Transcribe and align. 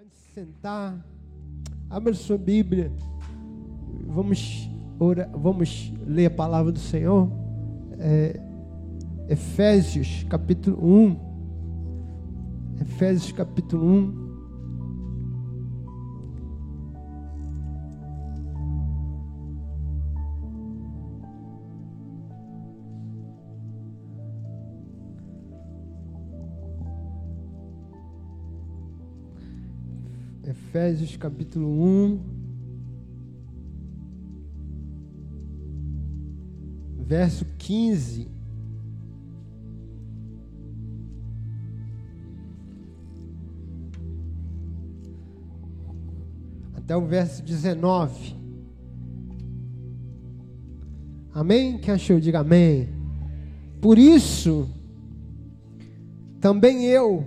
Pode 0.00 0.16
sentar. 0.34 0.98
Abra 1.90 2.14
sua 2.14 2.38
Bíblia. 2.38 2.90
Vamos 4.06 4.66
orar, 4.98 5.28
vamos 5.30 5.92
ler 6.06 6.24
a 6.24 6.30
palavra 6.30 6.72
do 6.72 6.78
Senhor. 6.78 7.30
É, 7.98 8.40
Efésios 9.28 10.24
capítulo 10.30 10.82
1. 10.82 11.16
Efésios 12.80 13.30
capítulo 13.32 13.84
1. 13.84 14.19
Efésios 30.80 31.14
capítulo 31.18 31.68
1, 31.68 32.20
verso 37.00 37.44
15. 37.58 38.26
Até 46.72 46.96
o 46.96 47.04
verso 47.04 47.42
19. 47.42 48.34
Amém? 51.34 51.76
Quem 51.76 51.92
achou, 51.92 52.18
diga 52.18 52.40
amém. 52.40 52.88
Por 53.82 53.98
isso, 53.98 54.66
também 56.40 56.86
eu 56.86 57.26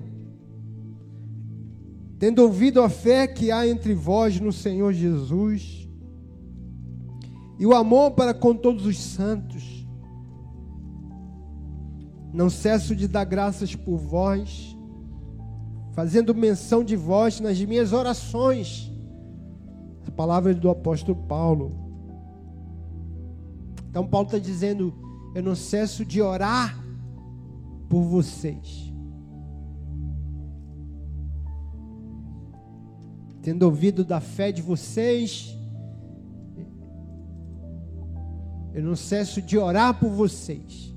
tendo 2.23 2.41
ouvido 2.41 2.81
a 2.81 2.87
fé 2.87 3.27
que 3.27 3.51
há 3.51 3.67
entre 3.67 3.93
vós 3.93 4.39
no 4.39 4.53
Senhor 4.53 4.93
Jesus 4.93 5.89
e 7.59 7.65
o 7.65 7.75
amor 7.75 8.11
para 8.11 8.33
com 8.33 8.55
todos 8.55 8.85
os 8.85 8.97
santos, 8.97 9.85
não 12.33 12.49
cesso 12.49 12.95
de 12.95 13.09
dar 13.09 13.25
graças 13.25 13.75
por 13.75 13.97
vós, 13.97 14.73
fazendo 15.91 16.33
menção 16.33 16.81
de 16.81 16.95
vós 16.95 17.41
nas 17.41 17.59
minhas 17.59 17.91
orações. 17.91 18.89
A 20.07 20.11
palavra 20.11 20.53
do 20.53 20.69
apóstolo 20.69 21.17
Paulo. 21.27 21.73
Então, 23.89 24.07
Paulo 24.07 24.27
está 24.27 24.39
dizendo: 24.39 24.93
Eu 25.35 25.43
não 25.43 25.55
cesso 25.55 26.05
de 26.05 26.21
orar 26.21 26.81
por 27.89 28.01
vocês. 28.03 28.93
Tendo 33.43 33.63
ouvido 33.63 34.05
da 34.05 34.21
fé 34.21 34.53
de 34.53 34.61
vocês, 34.61 35.53
eu 38.73 38.81
não 38.81 38.95
cesso 38.95 39.41
de 39.41 39.57
orar 39.57 39.99
por 39.99 40.09
vocês. 40.09 40.95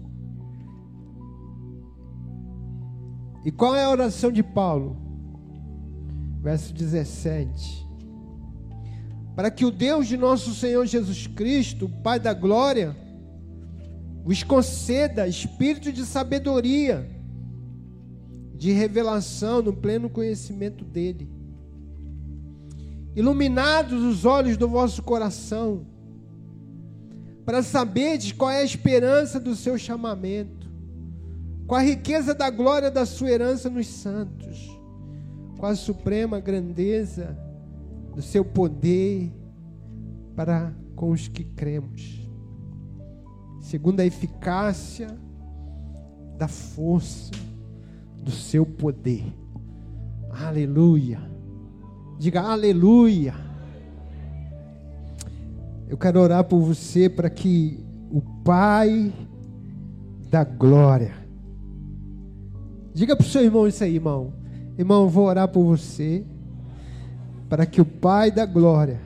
E 3.45 3.51
qual 3.51 3.75
é 3.75 3.83
a 3.83 3.91
oração 3.91 4.31
de 4.31 4.45
Paulo? 4.45 4.97
Verso 6.41 6.73
17. 6.73 7.85
Para 9.35 9.51
que 9.51 9.65
o 9.65 9.71
Deus 9.73 10.07
de 10.07 10.17
nosso 10.17 10.55
Senhor 10.55 10.87
Jesus 10.87 11.27
Cristo, 11.27 11.89
Pai 12.03 12.21
da 12.21 12.33
glória, 12.33 12.97
vos 14.25 14.45
conceda 14.45 15.27
espírito 15.27 15.93
de 15.93 16.07
sabedoria, 16.07 17.11
de 18.55 18.71
revelação 18.71 19.61
no 19.61 19.73
pleno 19.73 20.09
conhecimento 20.09 20.85
dele 20.85 21.36
iluminados 23.17 24.03
os 24.03 24.27
olhos 24.27 24.59
do 24.59 24.69
vosso 24.69 25.03
coração, 25.03 25.87
para 27.47 27.63
saberdes 27.63 28.33
qual 28.33 28.51
é 28.51 28.59
a 28.59 28.65
esperança 28.65 29.41
do 29.41 29.57
seu 29.57 29.79
chamamento, 29.79 30.71
qual 31.67 31.81
a 31.81 31.83
riqueza 31.83 32.35
da 32.35 32.51
glória 32.51 32.91
da 32.91 33.07
sua 33.07 33.31
herança 33.31 33.71
nos 33.71 33.87
santos, 33.87 34.69
qual 35.57 35.73
a 35.73 35.77
suprema 35.77 36.39
grandeza 36.39 37.35
do 38.15 38.21
seu 38.21 38.45
poder 38.45 39.33
para 40.35 40.75
com 40.95 41.11
os 41.11 41.27
que 41.27 41.45
cremos, 41.45 42.29
segundo 43.63 44.01
a 44.01 44.05
eficácia 44.05 45.09
da 46.37 46.49
força 46.49 47.31
do 48.23 48.31
seu 48.31 48.67
poder. 48.67 49.25
Aleluia. 50.31 51.36
Diga 52.19 52.41
aleluia. 52.41 53.35
Eu 55.89 55.99
quero 55.99 56.21
orar 56.21 56.45
por 56.45 56.61
você 56.61 57.09
para 57.09 57.29
que 57.29 57.79
o 58.11 58.21
Pai 58.43 59.13
da 60.31 60.43
glória. 60.43 61.15
Diga 62.95 63.15
para 63.15 63.25
o 63.25 63.29
seu 63.29 63.43
irmão 63.43 63.69
isso 63.69 63.85
aí, 63.85 63.95
irmão. 63.95 64.33
Irmão, 64.79 65.09
vou 65.09 65.27
orar 65.27 65.49
por 65.49 65.65
você 65.65 66.25
para 67.49 67.67
que 67.67 67.81
o 67.81 67.85
Pai 67.85 68.31
da 68.31 68.47
glória 68.47 69.01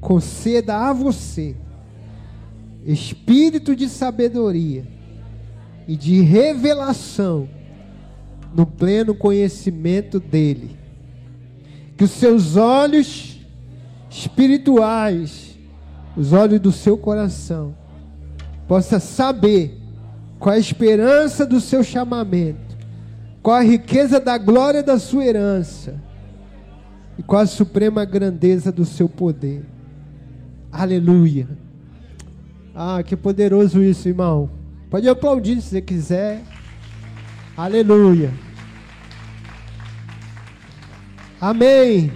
conceda 0.00 0.76
a 0.76 0.92
você 0.92 1.56
espírito 2.84 3.76
de 3.76 3.88
sabedoria 3.88 4.84
e 5.86 5.94
de 5.94 6.20
revelação 6.22 7.48
no 8.54 8.66
pleno 8.66 9.14
conhecimento 9.14 10.18
dele 10.18 10.79
que 12.00 12.04
os 12.04 12.12
seus 12.12 12.56
olhos 12.56 13.38
espirituais, 14.08 15.54
os 16.16 16.32
olhos 16.32 16.58
do 16.58 16.72
seu 16.72 16.96
coração, 16.96 17.76
possa 18.66 18.98
saber 18.98 19.78
qual 20.38 20.54
a 20.54 20.58
esperança 20.58 21.44
do 21.44 21.60
seu 21.60 21.84
chamamento, 21.84 22.74
qual 23.42 23.58
a 23.58 23.62
riqueza 23.62 24.18
da 24.18 24.38
glória 24.38 24.82
da 24.82 24.98
sua 24.98 25.26
herança 25.26 26.00
e 27.18 27.22
qual 27.22 27.42
a 27.42 27.46
suprema 27.46 28.02
grandeza 28.06 28.72
do 28.72 28.86
seu 28.86 29.06
poder. 29.06 29.62
Aleluia. 30.72 31.48
Ah, 32.74 33.02
que 33.02 33.14
poderoso 33.14 33.82
isso, 33.82 34.08
irmão. 34.08 34.48
Pode 34.88 35.06
aplaudir 35.06 35.60
se 35.60 35.68
você 35.68 35.82
quiser. 35.82 36.40
Aleluia. 37.54 38.32
Amém. 41.40 42.12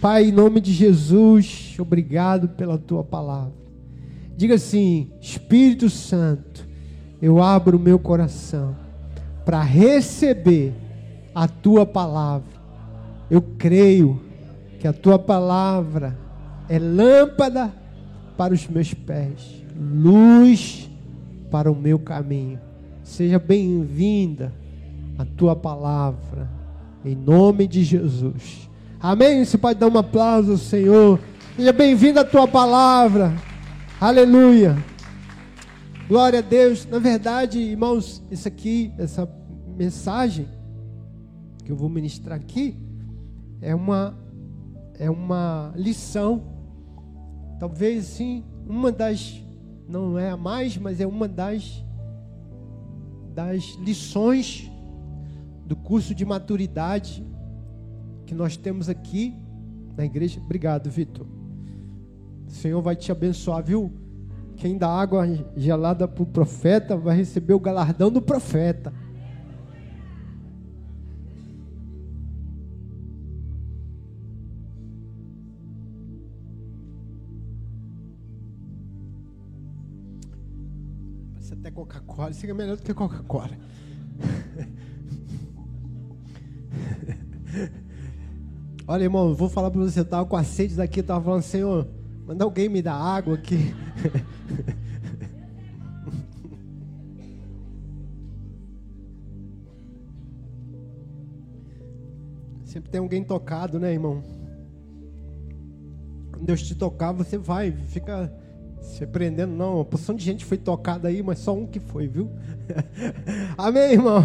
Pai, 0.00 0.26
em 0.28 0.32
nome 0.32 0.60
de 0.60 0.72
Jesus, 0.72 1.74
obrigado 1.76 2.48
pela 2.50 2.78
tua 2.78 3.02
palavra. 3.02 3.52
Diga 4.36 4.54
assim: 4.54 5.10
Espírito 5.20 5.90
Santo, 5.90 6.68
eu 7.20 7.42
abro 7.42 7.76
o 7.76 7.80
meu 7.80 7.98
coração 7.98 8.76
para 9.44 9.60
receber 9.60 10.72
a 11.34 11.48
tua 11.48 11.84
palavra. 11.84 12.60
Eu 13.28 13.42
creio 13.58 14.22
que 14.78 14.86
a 14.86 14.92
tua 14.92 15.18
palavra 15.18 16.16
é 16.68 16.78
lâmpada 16.78 17.74
para 18.36 18.54
os 18.54 18.68
meus 18.68 18.94
pés, 18.94 19.64
luz 19.76 20.88
para 21.50 21.70
o 21.70 21.74
meu 21.74 21.98
caminho. 21.98 22.60
Seja 23.02 23.40
bem-vinda 23.40 24.52
a 25.18 25.24
tua 25.24 25.56
palavra 25.56 26.59
em 27.04 27.14
nome 27.14 27.66
de 27.66 27.82
Jesus. 27.82 28.68
Amém? 29.00 29.44
Você 29.44 29.56
pode 29.56 29.78
dar 29.78 29.88
um 29.88 29.98
aplauso 29.98 30.52
ao 30.52 30.58
Senhor. 30.58 31.18
Seja 31.56 31.72
bem-vindo 31.72 32.20
à 32.20 32.24
tua 32.24 32.46
palavra. 32.46 33.32
Aleluia. 34.00 34.76
Glória 36.08 36.40
a 36.40 36.42
Deus. 36.42 36.86
Na 36.86 36.98
verdade, 36.98 37.58
irmãos, 37.58 38.22
isso 38.30 38.46
aqui, 38.46 38.92
essa 38.98 39.28
mensagem 39.76 40.46
que 41.64 41.72
eu 41.72 41.76
vou 41.76 41.88
ministrar 41.88 42.36
aqui 42.36 42.76
é 43.60 43.74
uma 43.74 44.18
é 44.98 45.10
uma 45.10 45.72
lição. 45.76 46.42
Talvez 47.58 48.04
sim, 48.04 48.44
uma 48.66 48.92
das 48.92 49.42
não 49.88 50.18
é 50.18 50.30
a 50.30 50.36
mais, 50.36 50.76
mas 50.76 51.00
é 51.00 51.06
uma 51.06 51.26
das 51.26 51.82
das 53.34 53.78
lições 53.80 54.69
do 55.70 55.76
curso 55.76 56.12
de 56.16 56.24
maturidade 56.24 57.24
que 58.26 58.34
nós 58.34 58.56
temos 58.56 58.88
aqui 58.88 59.38
na 59.96 60.04
igreja. 60.04 60.40
Obrigado, 60.40 60.90
Vitor. 60.90 61.24
O 62.44 62.50
Senhor 62.50 62.82
vai 62.82 62.96
te 62.96 63.12
abençoar, 63.12 63.62
viu? 63.62 63.92
Quem 64.56 64.76
dá 64.76 64.88
água 64.88 65.24
gelada 65.56 66.08
para 66.08 66.24
o 66.24 66.26
profeta 66.26 66.96
vai 66.96 67.16
receber 67.16 67.54
o 67.54 67.60
galardão 67.60 68.10
do 68.10 68.20
profeta. 68.20 68.92
Parece 81.34 81.54
até 81.54 81.70
Coca-Cola. 81.70 82.30
Isso 82.30 82.44
é 82.44 82.52
melhor 82.52 82.76
do 82.76 82.82
que 82.82 82.92
Coca-Cola. 82.92 83.56
Olha, 88.86 89.04
irmão, 89.04 89.34
vou 89.34 89.48
falar 89.48 89.70
para 89.70 89.80
você, 89.80 90.00
eu 90.00 90.04
tava 90.04 90.26
com 90.26 90.36
a 90.36 90.44
sede 90.44 90.74
daqui, 90.74 91.02
tava 91.02 91.24
falando, 91.24 91.42
Senhor, 91.42 91.88
manda 92.26 92.44
alguém 92.44 92.68
me 92.68 92.82
dar 92.82 92.94
água 92.94 93.34
aqui. 93.34 93.74
Sempre 102.64 102.90
tem 102.90 103.00
alguém 103.00 103.24
tocado, 103.24 103.80
né, 103.80 103.92
irmão? 103.92 104.22
Quando 106.30 106.44
Deus 106.46 106.62
te 106.62 106.74
tocar, 106.74 107.12
você 107.12 107.36
vai, 107.36 107.72
fica 107.72 108.32
se 108.80 109.06
prendendo, 109.06 109.52
não. 109.52 109.76
Uma 109.76 109.84
porção 109.84 110.14
de 110.14 110.24
gente 110.24 110.44
foi 110.44 110.58
tocada 110.58 111.08
aí, 111.08 111.22
mas 111.22 111.38
só 111.38 111.54
um 111.54 111.66
que 111.66 111.80
foi, 111.80 112.08
viu? 112.08 112.30
Amém, 113.56 113.92
irmão? 113.92 114.24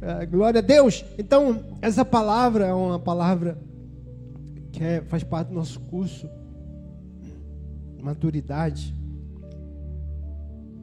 É, 0.00 0.26
glória 0.26 0.58
a 0.58 0.62
Deus. 0.62 1.04
Então, 1.18 1.64
essa 1.80 2.04
palavra 2.04 2.66
é 2.66 2.72
uma 2.72 2.98
palavra 2.98 3.58
que 4.70 4.82
é, 4.82 5.02
faz 5.02 5.22
parte 5.22 5.48
do 5.48 5.54
nosso 5.54 5.80
curso, 5.80 6.28
maturidade. 8.00 8.94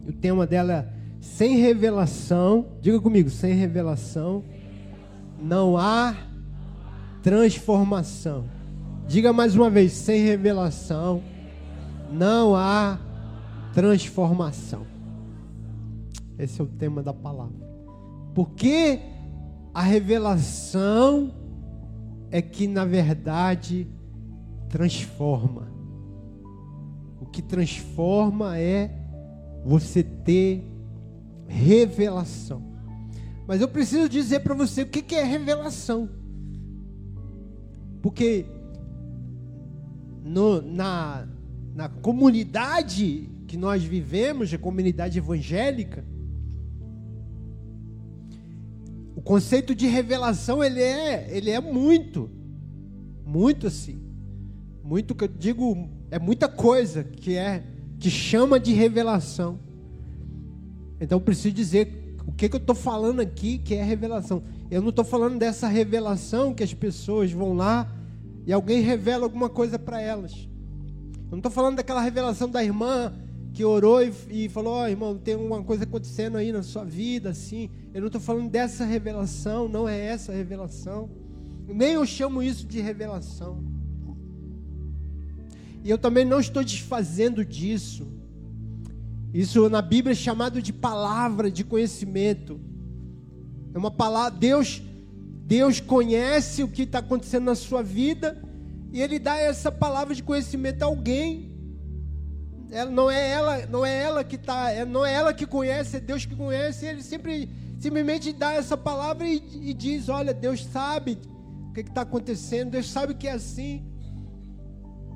O 0.08 0.14
tema 0.14 0.48
dela 0.48 0.74
é 0.74 0.88
sem 1.20 1.58
revelação. 1.58 2.68
Diga 2.82 3.00
comigo, 3.00 3.30
sem 3.30 3.54
revelação 3.54 4.44
não 5.42 5.78
há 5.78 6.16
transformação. 7.24 8.46
Diga 9.08 9.34
mais 9.34 9.56
uma 9.56 9.70
vez, 9.70 9.94
sem 9.94 10.24
revelação 10.24 11.24
não 12.12 12.56
há 12.56 13.00
transformação. 13.74 14.86
Esse 16.38 16.62
é 16.62 16.64
o 16.64 16.68
tema 16.68 17.04
da 17.04 17.14
palavra. 17.14 17.68
Porque 18.34 19.00
a 19.74 19.82
revelação 19.82 21.34
é 22.32 22.42
que 22.42 22.68
na 22.68 22.86
verdade 22.86 23.88
transforma. 24.70 25.68
O 27.20 27.26
que 27.26 27.42
transforma 27.42 28.58
é 28.58 28.92
você 29.66 30.04
ter 30.04 30.64
revelação. 31.48 32.64
Mas 33.48 33.62
eu 33.62 33.68
preciso 33.68 34.08
dizer 34.08 34.42
para 34.42 34.54
você 34.54 34.84
o 34.84 34.88
que 34.88 35.16
é 35.16 35.24
revelação. 35.24 36.08
Porque 38.02 38.46
no, 40.24 40.62
na, 40.62 41.28
na 41.75 41.88
comunidade 41.88 43.30
que 43.48 43.57
nós 43.57 43.83
vivemos, 43.83 44.54
a 44.54 44.57
comunidade 44.57 45.18
evangélica, 45.18 46.04
o 49.16 49.21
conceito 49.21 49.75
de 49.75 49.88
revelação 49.88 50.63
ele 50.63 50.81
é, 50.81 51.27
ele 51.30 51.50
é 51.50 51.60
muito, 51.60 52.30
muito 53.25 53.68
assim, 53.68 54.00
muito 54.83 55.13
que 55.13 55.25
eu 55.25 55.27
digo 55.27 55.89
é 56.10 56.18
muita 56.18 56.48
coisa 56.48 57.04
que 57.04 57.36
é 57.36 57.63
que 58.00 58.10
chama 58.10 58.60
de 58.60 58.74
revelação. 58.74 59.60
Então 61.00 61.19
preciso 61.19 61.54
dizer 61.54 62.15
o 62.25 62.31
que, 62.31 62.50
que 62.50 62.56
eu 62.56 62.60
estou 62.60 62.75
falando 62.75 63.19
aqui 63.19 63.57
que 63.57 63.75
é 63.75 63.83
revelação. 63.83 64.42
Eu 64.72 64.81
não 64.81 64.89
estou 64.89 65.06
falando 65.06 65.38
dessa 65.38 65.68
revelação 65.68 66.54
que 66.54 66.63
as 66.63 66.74
pessoas 66.74 67.31
vão 67.31 67.54
lá 67.54 67.92
e 68.48 68.54
alguém 68.54 68.81
revela 68.81 69.25
alguma 69.25 69.50
coisa 69.50 69.77
para 69.77 70.01
elas. 70.01 70.49
Eu 71.30 71.34
não 71.34 71.38
estou 71.38 71.52
falando 71.52 71.76
daquela 71.76 72.02
revelação 72.02 72.50
da 72.50 72.64
irmã 72.64 73.14
que 73.54 73.64
orou 73.64 74.02
e, 74.04 74.12
e 74.31 74.50
falou: 74.50 74.74
Ó, 74.74 74.84
oh, 74.84 74.88
irmão, 74.88 75.16
tem 75.16 75.36
uma 75.36 75.64
coisa 75.64 75.84
acontecendo 75.84 76.38
aí 76.38 76.52
na 76.52 76.64
sua 76.64 76.84
vida, 76.84 77.30
assim. 77.30 77.70
Eu 77.94 78.02
não 78.02 78.08
estou 78.08 78.20
falando 78.20 78.50
dessa 78.50 78.84
revelação, 78.84 79.70
não 79.70 79.88
é 79.88 80.00
essa 80.00 80.31
revelação. 80.31 81.08
Nem 81.68 81.94
eu 81.94 82.06
chamo 82.06 82.42
isso 82.42 82.66
de 82.66 82.81
revelação. 82.81 83.64
E 85.84 85.90
eu 85.90 86.00
também 86.00 86.26
não 86.26 86.40
estou 86.40 86.64
desfazendo 86.64 87.46
disso. 87.46 88.08
Isso 89.32 89.70
na 89.70 89.84
Bíblia 89.84 90.14
é 90.14 90.16
chamado 90.16 90.60
de 90.64 90.74
palavra 90.74 91.52
de 91.52 91.64
conhecimento. 91.64 92.60
É 93.72 93.78
uma 93.78 93.92
palavra, 93.92 94.40
Deus, 94.40 94.82
Deus 95.46 95.80
conhece 95.80 96.64
o 96.64 96.68
que 96.68 96.82
está 96.82 97.00
acontecendo 97.00 97.46
na 97.46 97.56
sua 97.56 97.84
vida 97.84 98.49
e 98.91 99.01
Ele 99.01 99.19
dá 99.19 99.38
essa 99.38 99.71
palavra 99.71 100.15
de 100.15 100.24
conhecimento 100.24 100.83
a 100.83 100.86
alguém. 100.86 101.50
Ela, 102.71 102.91
não 102.91 103.09
é 103.09 103.30
ela, 103.30 103.65
não 103.68 103.86
é 103.86 103.95
ela 104.01 104.24
que 104.24 104.36
está, 104.36 104.71
é, 104.71 104.86
não 104.86 105.06
é 105.06 105.13
ela 105.13 105.33
que 105.33 105.45
conhece, 105.45 105.97
é 105.97 106.00
Deus 106.00 106.25
que 106.25 106.36
conhece. 106.36 106.86
Ele 106.86 107.01
sempre 107.01 107.50
simplesmente 107.80 108.33
dá 108.33 108.53
essa 108.53 108.77
palavra 108.77 109.27
e, 109.27 109.41
e 109.62 109.74
diz: 109.74 110.09
Olha, 110.09 110.33
Deus 110.33 110.65
sabe 110.65 111.18
o 111.69 111.74
que 111.74 111.81
está 111.81 112.01
acontecendo, 112.01 112.71
Deus 112.71 112.89
sabe 112.89 113.13
que 113.13 113.27
é 113.27 113.33
assim. 113.33 113.86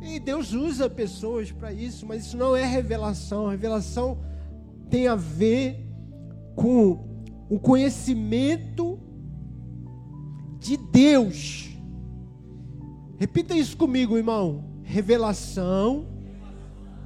E 0.02 0.20
Deus 0.20 0.52
usa 0.52 0.90
pessoas 0.90 1.52
para 1.52 1.72
isso, 1.72 2.06
mas 2.06 2.26
isso 2.26 2.36
não 2.36 2.56
é 2.56 2.66
revelação. 2.66 3.48
Revelação 3.48 4.18
tem 4.90 5.08
a 5.08 5.16
ver 5.16 5.88
com 6.56 7.08
o 7.50 7.60
conhecimento 7.60 9.00
de 10.60 10.76
Deus. 10.76 11.73
Repita 13.24 13.56
isso 13.56 13.78
comigo, 13.78 14.18
irmão. 14.18 14.66
Revelação 14.84 16.06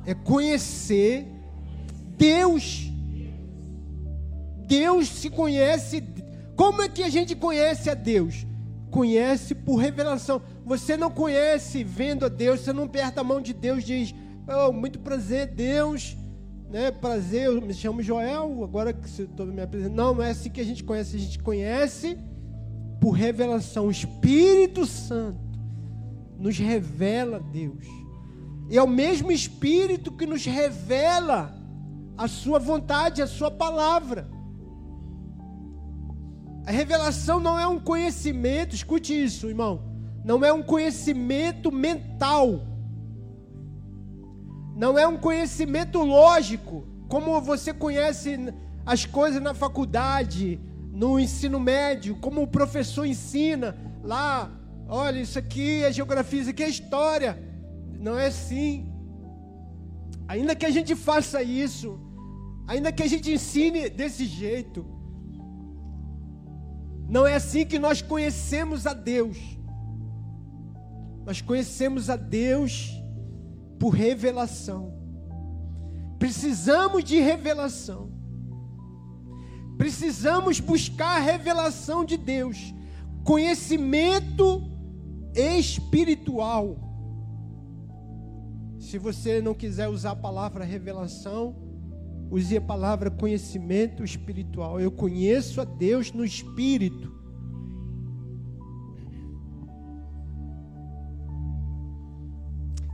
é 0.03 0.15
conhecer 0.15 1.27
Deus. 2.17 2.91
Deus 4.65 5.09
se 5.09 5.29
conhece. 5.29 6.03
Como 6.55 6.81
é 6.81 6.89
que 6.89 7.03
a 7.03 7.09
gente 7.09 7.35
conhece 7.35 7.87
a 7.87 7.93
Deus? 7.93 8.47
Conhece 8.89 9.53
por 9.53 9.75
revelação. 9.75 10.41
Você 10.65 10.97
não 10.97 11.11
conhece 11.11 11.83
vendo 11.83 12.25
a 12.25 12.29
Deus, 12.29 12.61
você 12.61 12.73
não 12.73 12.85
aperta 12.85 13.21
a 13.21 13.23
mão 13.23 13.39
de 13.39 13.53
Deus 13.53 13.83
e 13.83 13.85
diz: 13.85 14.15
oh, 14.47 14.71
muito 14.71 14.97
prazer, 14.97 15.45
Deus. 15.53 16.17
Né, 16.71 16.89
prazer, 16.89 17.45
eu 17.45 17.61
me 17.61 17.75
chamo 17.75 18.01
Joel, 18.01 18.63
agora 18.63 18.91
que 18.91 19.07
estou 19.07 19.45
me 19.45 19.61
apresentando. 19.61 19.95
Não, 19.95 20.15
não 20.15 20.23
é 20.23 20.31
assim 20.31 20.49
que 20.49 20.61
a 20.61 20.65
gente 20.65 20.83
conhece, 20.83 21.15
a 21.15 21.19
gente 21.19 21.37
conhece 21.37 22.17
por 22.99 23.11
revelação. 23.11 23.91
Espírito 23.91 24.83
Santo 24.87 25.46
nos 26.37 26.57
revela 26.57 27.39
Deus. 27.39 27.85
E 28.69 28.77
é 28.77 28.83
o 28.83 28.87
mesmo 28.87 29.31
Espírito 29.31 30.11
que 30.11 30.25
nos 30.25 30.45
revela 30.45 31.55
a 32.17 32.27
Sua 32.27 32.59
vontade, 32.59 33.21
a 33.21 33.27
Sua 33.27 33.49
palavra. 33.49 34.29
A 36.65 36.71
revelação 36.71 37.39
não 37.39 37.57
é 37.57 37.65
um 37.65 37.79
conhecimento, 37.79 38.75
escute 38.75 39.13
isso, 39.13 39.47
irmão. 39.47 39.83
Não 40.25 40.43
é 40.43 40.51
um 40.51 40.61
conhecimento 40.61 41.71
mental. 41.71 42.61
Não 44.75 44.99
é 44.99 45.07
um 45.07 45.17
conhecimento 45.17 46.03
lógico, 46.03 46.85
como 47.07 47.39
você 47.39 47.73
conhece 47.73 48.53
as 48.85 49.05
coisas 49.05 49.41
na 49.41 49.53
faculdade, 49.53 50.59
no 50.91 51.19
ensino 51.19 51.59
médio, 51.59 52.17
como 52.17 52.41
o 52.41 52.47
professor 52.47 53.05
ensina 53.05 53.77
lá, 54.03 54.51
olha, 54.87 55.19
isso 55.19 55.37
aqui 55.37 55.83
é 55.83 55.91
geografia, 55.91 56.41
isso 56.41 56.49
aqui 56.49 56.63
é 56.63 56.69
história. 56.69 57.37
Não 57.99 58.17
é 58.17 58.27
assim. 58.27 58.91
Ainda 60.27 60.55
que 60.55 60.65
a 60.65 60.71
gente 60.71 60.95
faça 60.95 61.41
isso, 61.41 61.99
ainda 62.67 62.91
que 62.91 63.03
a 63.03 63.07
gente 63.07 63.31
ensine 63.31 63.89
desse 63.89 64.25
jeito, 64.25 64.85
não 67.07 67.25
é 67.25 67.35
assim 67.35 67.65
que 67.65 67.79
nós 67.79 68.01
conhecemos 68.01 68.85
a 68.85 68.93
Deus. 68.93 69.37
Nós 71.25 71.41
conhecemos 71.41 72.09
a 72.09 72.15
Deus 72.15 72.91
por 73.79 73.89
revelação. 73.89 74.93
Precisamos 76.19 77.03
de 77.03 77.19
revelação. 77.19 78.11
Precisamos 79.77 80.59
buscar 80.59 81.17
a 81.17 81.19
revelação 81.19 82.03
de 82.03 82.17
Deus, 82.17 82.73
conhecimento 83.23 84.76
espiritual. 85.37 86.77
Se 88.79 88.97
você 88.97 89.41
não 89.41 89.53
quiser 89.53 89.87
usar 89.87 90.11
a 90.11 90.15
palavra 90.15 90.63
revelação, 90.63 91.55
use 92.31 92.57
a 92.57 92.61
palavra 92.61 93.11
conhecimento 93.11 94.03
espiritual. 94.03 94.79
Eu 94.79 94.91
conheço 94.91 95.61
a 95.61 95.65
Deus 95.65 96.11
no 96.11 96.25
espírito. 96.25 97.15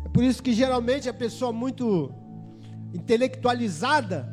É 0.06 0.10
por 0.10 0.24
isso 0.24 0.44
que 0.44 0.54
geralmente 0.54 1.08
a 1.08 1.14
pessoa 1.14 1.52
muito 1.52 2.12
intelectualizada, 2.94 4.32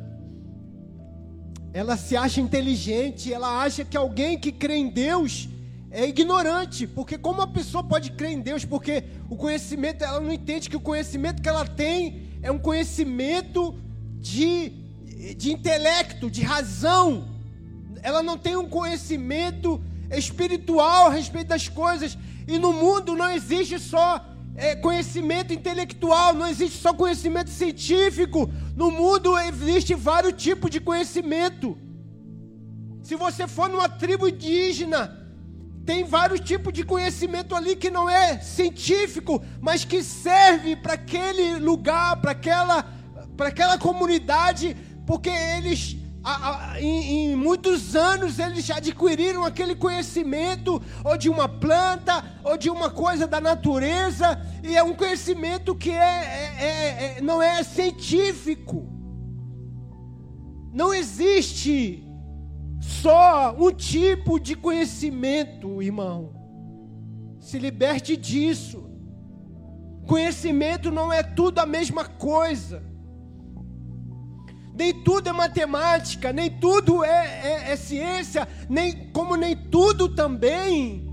ela 1.73 1.95
se 1.97 2.15
acha 2.17 2.41
inteligente, 2.41 3.33
ela 3.33 3.63
acha 3.63 3.85
que 3.85 3.95
alguém 3.95 4.37
que 4.37 4.51
crê 4.51 4.75
em 4.75 4.89
Deus 4.89 5.49
é 5.91 6.07
ignorante, 6.07 6.87
porque 6.87 7.17
como 7.17 7.41
a 7.41 7.47
pessoa 7.47 7.83
pode 7.83 8.11
crer 8.11 8.31
em 8.31 8.39
Deus? 8.39 8.63
Porque 8.63 9.03
o 9.29 9.35
conhecimento, 9.35 10.03
ela 10.03 10.21
não 10.21 10.31
entende 10.31 10.69
que 10.69 10.77
o 10.77 10.79
conhecimento 10.79 11.41
que 11.41 11.49
ela 11.49 11.65
tem 11.65 12.29
é 12.41 12.49
um 12.49 12.57
conhecimento 12.57 13.75
de, 14.17 14.69
de 15.35 15.51
intelecto, 15.51 16.31
de 16.31 16.41
razão. 16.41 17.27
Ela 18.01 18.23
não 18.23 18.37
tem 18.37 18.55
um 18.55 18.69
conhecimento 18.69 19.83
espiritual 20.09 21.07
a 21.07 21.13
respeito 21.13 21.49
das 21.49 21.67
coisas. 21.67 22.17
E 22.47 22.57
no 22.57 22.71
mundo 22.71 23.13
não 23.13 23.29
existe 23.29 23.77
só 23.77 24.25
é, 24.55 24.75
conhecimento 24.75 25.53
intelectual, 25.53 26.33
não 26.33 26.47
existe 26.47 26.77
só 26.79 26.93
conhecimento 26.93 27.49
científico. 27.49 28.49
No 28.77 28.91
mundo 28.91 29.37
existe 29.37 29.93
vários 29.93 30.41
tipos 30.41 30.71
de 30.71 30.79
conhecimento. 30.79 31.77
Se 33.03 33.17
você 33.17 33.45
for 33.45 33.67
numa 33.67 33.89
tribo 33.89 34.27
indígena, 34.27 35.20
tem 35.85 36.03
vários 36.03 36.39
tipos 36.39 36.71
de 36.71 36.83
conhecimento 36.83 37.55
ali 37.55 37.75
que 37.75 37.89
não 37.89 38.09
é 38.09 38.39
científico, 38.39 39.43
mas 39.59 39.83
que 39.83 40.03
serve 40.03 40.75
para 40.75 40.93
aquele 40.93 41.57
lugar, 41.57 42.21
para 42.21 42.31
aquela, 42.31 42.83
para 43.35 43.47
aquela 43.47 43.77
comunidade, 43.77 44.75
porque 45.07 45.29
eles 45.29 45.97
a, 46.23 46.73
a, 46.73 46.81
em, 46.81 47.31
em, 47.31 47.35
muitos 47.35 47.95
anos 47.95 48.37
eles 48.37 48.69
adquiriram 48.69 49.43
aquele 49.43 49.75
conhecimento, 49.75 50.79
ou 51.03 51.17
de 51.17 51.29
uma 51.29 51.49
planta, 51.49 52.23
ou 52.43 52.55
de 52.55 52.69
uma 52.69 52.91
coisa 52.91 53.25
da 53.25 53.41
natureza, 53.41 54.39
e 54.63 54.77
é 54.77 54.83
um 54.83 54.93
conhecimento 54.93 55.73
que 55.73 55.89
é, 55.89 55.95
é, 55.95 56.63
é, 56.63 57.17
é 57.17 57.21
não 57.21 57.41
é 57.41 57.63
científico. 57.63 58.87
Não 60.71 60.93
existe 60.93 62.07
só 62.81 63.55
um 63.55 63.71
tipo 63.71 64.39
de 64.39 64.55
conhecimento, 64.55 65.81
irmão. 65.83 66.33
Se 67.39 67.59
liberte 67.59 68.17
disso. 68.17 68.89
Conhecimento 70.07 70.91
não 70.91 71.13
é 71.13 71.21
tudo 71.21 71.59
a 71.59 71.65
mesma 71.65 72.05
coisa. 72.05 72.83
Nem 74.73 75.03
tudo 75.03 75.29
é 75.29 75.31
matemática, 75.31 76.33
nem 76.33 76.49
tudo 76.49 77.03
é, 77.03 77.69
é, 77.69 77.71
é 77.71 77.75
ciência, 77.75 78.47
nem 78.67 79.11
como 79.11 79.35
nem 79.35 79.55
tudo 79.55 80.15
também 80.15 81.07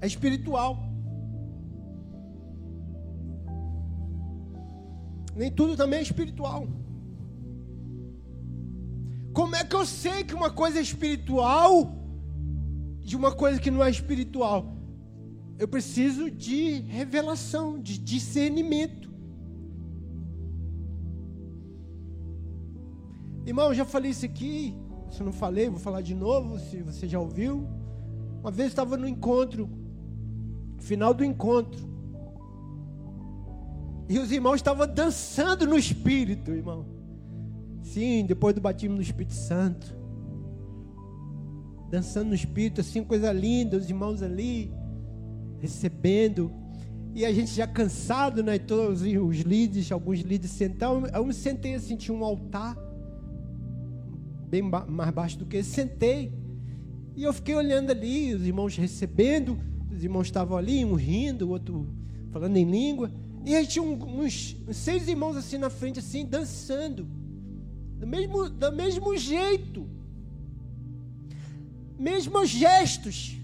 é 0.00 0.06
espiritual. 0.06 0.78
Nem 5.34 5.50
tudo 5.50 5.76
também 5.76 5.98
é 5.98 6.02
espiritual. 6.02 6.83
Como 9.34 9.56
é 9.56 9.64
que 9.64 9.74
eu 9.74 9.84
sei 9.84 10.22
que 10.22 10.32
uma 10.32 10.48
coisa 10.48 10.78
é 10.78 10.82
espiritual 10.82 11.92
de 13.00 13.16
uma 13.16 13.32
coisa 13.32 13.60
que 13.60 13.68
não 13.68 13.82
é 13.82 13.90
espiritual? 13.90 14.76
Eu 15.58 15.66
preciso 15.66 16.30
de 16.30 16.78
revelação, 16.82 17.80
de 17.80 17.98
discernimento. 17.98 19.12
Irmão, 23.44 23.66
eu 23.68 23.74
já 23.74 23.84
falei 23.84 24.12
isso 24.12 24.24
aqui. 24.24 24.72
Se 25.10 25.20
não 25.22 25.32
falei, 25.32 25.68
vou 25.68 25.80
falar 25.80 26.00
de 26.00 26.14
novo, 26.14 26.58
se 26.60 26.80
você 26.82 27.08
já 27.08 27.18
ouviu. 27.18 27.66
Uma 28.40 28.52
vez 28.52 28.66
eu 28.66 28.68
estava 28.68 28.96
no 28.96 29.06
encontro, 29.06 29.68
final 30.78 31.12
do 31.12 31.24
encontro. 31.24 31.82
E 34.08 34.16
os 34.16 34.30
irmãos 34.30 34.56
estavam 34.56 34.86
dançando 34.86 35.66
no 35.66 35.76
espírito, 35.76 36.52
irmão. 36.52 36.93
Sim, 37.84 38.24
depois 38.24 38.54
do 38.54 38.62
batismo 38.62 38.96
no 38.96 39.02
Espírito 39.02 39.34
Santo. 39.34 39.94
Dançando 41.90 42.28
no 42.28 42.34
Espírito, 42.34 42.80
assim, 42.80 43.04
coisa 43.04 43.30
linda, 43.30 43.76
os 43.76 43.88
irmãos 43.88 44.22
ali, 44.22 44.72
recebendo. 45.60 46.50
E 47.14 47.24
a 47.26 47.32
gente 47.32 47.52
já 47.52 47.66
cansado, 47.66 48.42
né? 48.42 48.58
Todos 48.58 49.02
os 49.02 49.40
líderes, 49.40 49.92
alguns 49.92 50.20
líderes 50.20 50.50
sentaram. 50.50 51.06
Eu 51.06 51.26
me 51.26 51.34
sentei 51.34 51.74
assim, 51.74 51.94
tinha 51.94 52.16
um 52.16 52.24
altar, 52.24 52.74
bem 54.48 54.62
mais 54.62 55.10
baixo 55.10 55.38
do 55.38 55.46
que 55.46 55.58
esse, 55.58 55.70
sentei. 55.70 56.32
E 57.14 57.22
eu 57.22 57.32
fiquei 57.34 57.54
olhando 57.54 57.90
ali, 57.90 58.34
os 58.34 58.46
irmãos 58.46 58.76
recebendo, 58.76 59.58
os 59.92 60.02
irmãos 60.02 60.26
estavam 60.26 60.56
ali, 60.56 60.84
um 60.84 60.94
rindo, 60.94 61.46
o 61.46 61.50
outro 61.50 61.86
falando 62.32 62.56
em 62.56 62.68
língua. 62.68 63.12
E 63.44 63.54
aí 63.54 63.66
tinha 63.66 63.84
uns, 63.84 64.56
uns 64.66 64.76
seis 64.76 65.06
irmãos 65.06 65.36
assim 65.36 65.58
na 65.58 65.68
frente, 65.68 65.98
assim, 65.98 66.24
dançando 66.24 67.06
do 67.98 68.06
mesmo, 68.06 68.48
do 68.48 68.72
mesmo 68.72 69.16
jeito, 69.16 69.88
mesmos 71.98 72.48
gestos, 72.48 73.36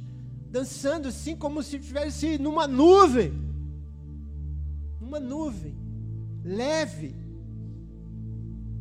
dançando 0.51 1.09
assim 1.09 1.37
como 1.37 1.63
se 1.63 1.77
estivesse 1.77 2.39
numa 2.39 2.67
nuvem, 2.67 3.33
numa 5.01 5.21
nuvem, 5.21 5.75
leve, 6.45 7.15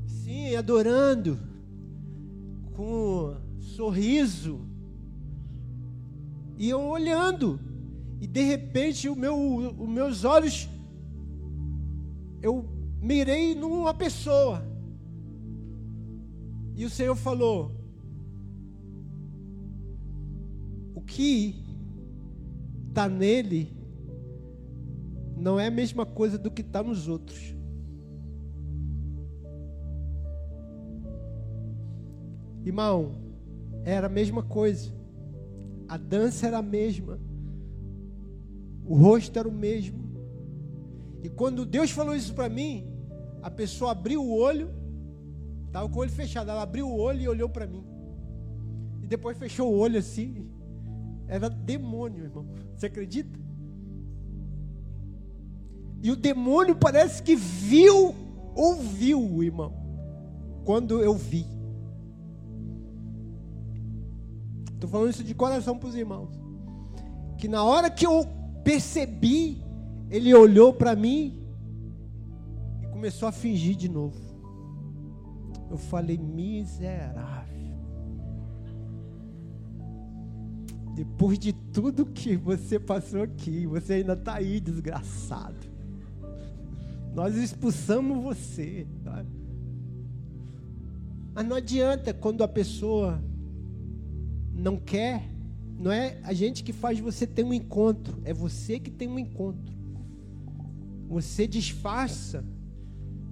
sim, 0.06 0.56
adorando, 0.56 1.40
com 2.76 3.36
sorriso, 3.60 4.60
e 6.58 6.70
eu 6.70 6.82
olhando, 6.82 7.60
e 8.20 8.28
de 8.28 8.42
repente 8.42 9.08
o 9.08 9.16
meu, 9.16 9.36
os 9.80 9.88
meus 9.88 10.26
olhos, 10.26 10.68
eu 12.42 12.66
mirei 13.02 13.56
numa 13.56 13.94
pessoa, 13.94 14.69
e 16.80 16.86
o 16.86 16.90
Senhor 16.90 17.14
falou: 17.14 17.76
o 20.96 21.02
que 21.02 21.62
está 22.88 23.10
nele 23.10 23.78
não 25.36 25.60
é 25.60 25.68
a 25.68 25.72
mesma 25.72 26.06
coisa 26.06 26.38
do 26.38 26.50
que 26.50 26.62
está 26.62 26.82
nos 26.82 27.10
outros. 27.10 27.54
Irmão, 32.64 33.12
era 33.84 34.08
a 34.08 34.10
mesma 34.10 34.42
coisa. 34.42 34.90
A 35.86 35.98
dança 35.98 36.48
era 36.48 36.60
a 36.60 36.62
mesma. 36.62 37.20
O 38.86 38.96
rosto 38.96 39.38
era 39.38 39.50
o 39.50 39.52
mesmo. 39.52 40.00
E 41.22 41.28
quando 41.28 41.66
Deus 41.66 41.92
falou 41.92 42.16
isso 42.16 42.34
para 42.34 42.48
mim, 42.48 42.88
a 43.42 43.52
pessoa 43.52 43.92
abriu 43.92 44.24
o 44.24 44.34
olho 44.34 44.79
Estava 45.70 45.88
com 45.88 46.00
o 46.00 46.02
olho 46.02 46.12
fechado. 46.12 46.50
Ela 46.50 46.64
abriu 46.64 46.88
o 46.90 46.98
olho 46.98 47.22
e 47.22 47.28
olhou 47.28 47.48
para 47.48 47.68
mim. 47.68 47.86
E 49.04 49.08
depois 49.08 49.38
fechou 49.38 49.72
o 49.72 49.78
olho 49.78 50.00
assim. 50.00 50.50
Era 51.28 51.48
demônio, 51.48 52.24
irmão. 52.24 52.48
Você 52.76 52.88
acredita? 52.88 53.40
E 56.02 56.10
o 56.10 56.16
demônio 56.16 56.76
parece 56.76 57.22
que 57.22 57.36
viu, 57.36 58.16
ouviu, 58.56 59.44
irmão, 59.44 59.74
quando 60.66 61.04
eu 61.04 61.14
vi. 61.14 61.46
Estou 64.74 64.90
falando 64.90 65.12
isso 65.12 65.24
de 65.24 65.36
coração 65.36 65.78
para 65.78 65.90
os 65.90 65.96
irmãos. 65.96 66.32
Que 67.38 67.48
na 67.48 67.64
hora 67.64 67.92
que 67.92 68.08
eu 68.08 68.26
percebi, 68.64 69.62
ele 70.10 70.34
olhou 70.34 70.74
para 70.74 70.96
mim 70.96 71.44
e 72.82 72.88
começou 72.88 73.28
a 73.28 73.32
fingir 73.32 73.76
de 73.76 73.88
novo. 73.88 74.29
Eu 75.70 75.78
falei, 75.78 76.18
miserável. 76.18 77.60
Depois 80.96 81.40
de 81.40 81.54
tudo 81.54 82.06
que 82.06 82.36
você 82.36 82.80
passou 82.80 83.24
aqui, 83.24 83.66
você 83.66 83.94
ainda 83.94 84.14
está 84.14 84.36
aí, 84.36 84.60
desgraçado. 84.60 85.70
Nós 87.14 87.36
expulsamos 87.36 88.22
você. 88.22 88.86
Tá? 89.04 89.26
Mas 91.34 91.48
não 91.48 91.56
adianta 91.56 92.14
quando 92.14 92.44
a 92.44 92.48
pessoa 92.48 93.24
não 94.54 94.76
quer, 94.78 95.30
não 95.78 95.92
é 95.92 96.20
a 96.24 96.34
gente 96.34 96.64
que 96.64 96.74
faz 96.74 97.00
você 97.00 97.26
ter 97.26 97.44
um 97.44 97.54
encontro, 97.54 98.20
é 98.26 98.34
você 98.34 98.78
que 98.80 98.92
tem 98.92 99.08
um 99.08 99.18
encontro. 99.18 99.74
Você 101.08 101.48
disfarça, 101.48 102.44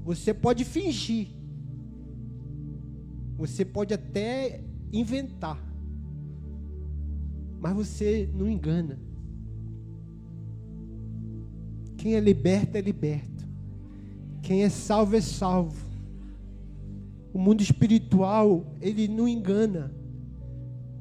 você 0.04 0.34
pode 0.34 0.64
fingir, 0.64 1.28
você 3.38 3.64
pode 3.64 3.94
até 3.94 4.62
inventar, 4.92 5.64
mas 7.60 7.76
você 7.76 8.30
não 8.34 8.50
engana. 8.50 9.00
Quem 11.98 12.16
é 12.16 12.20
liberto 12.20 12.78
é 12.78 12.82
liberto. 12.82 13.48
Quem 14.42 14.64
é 14.64 14.70
salvo 14.70 15.16
é 15.16 15.22
salvo. 15.22 15.86
O 17.34 17.40
mundo 17.40 17.62
espiritual, 17.62 18.66
ele 18.82 19.08
não 19.08 19.28
engana. 19.28 19.92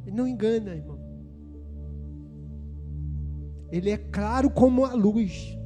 Ele 0.05 0.17
não 0.17 0.27
engana, 0.27 0.75
irmão. 0.75 0.99
Ele 3.71 3.91
é 3.91 3.97
claro 3.97 4.51
como 4.51 4.85
a 4.85 4.95
luz. 4.95 5.57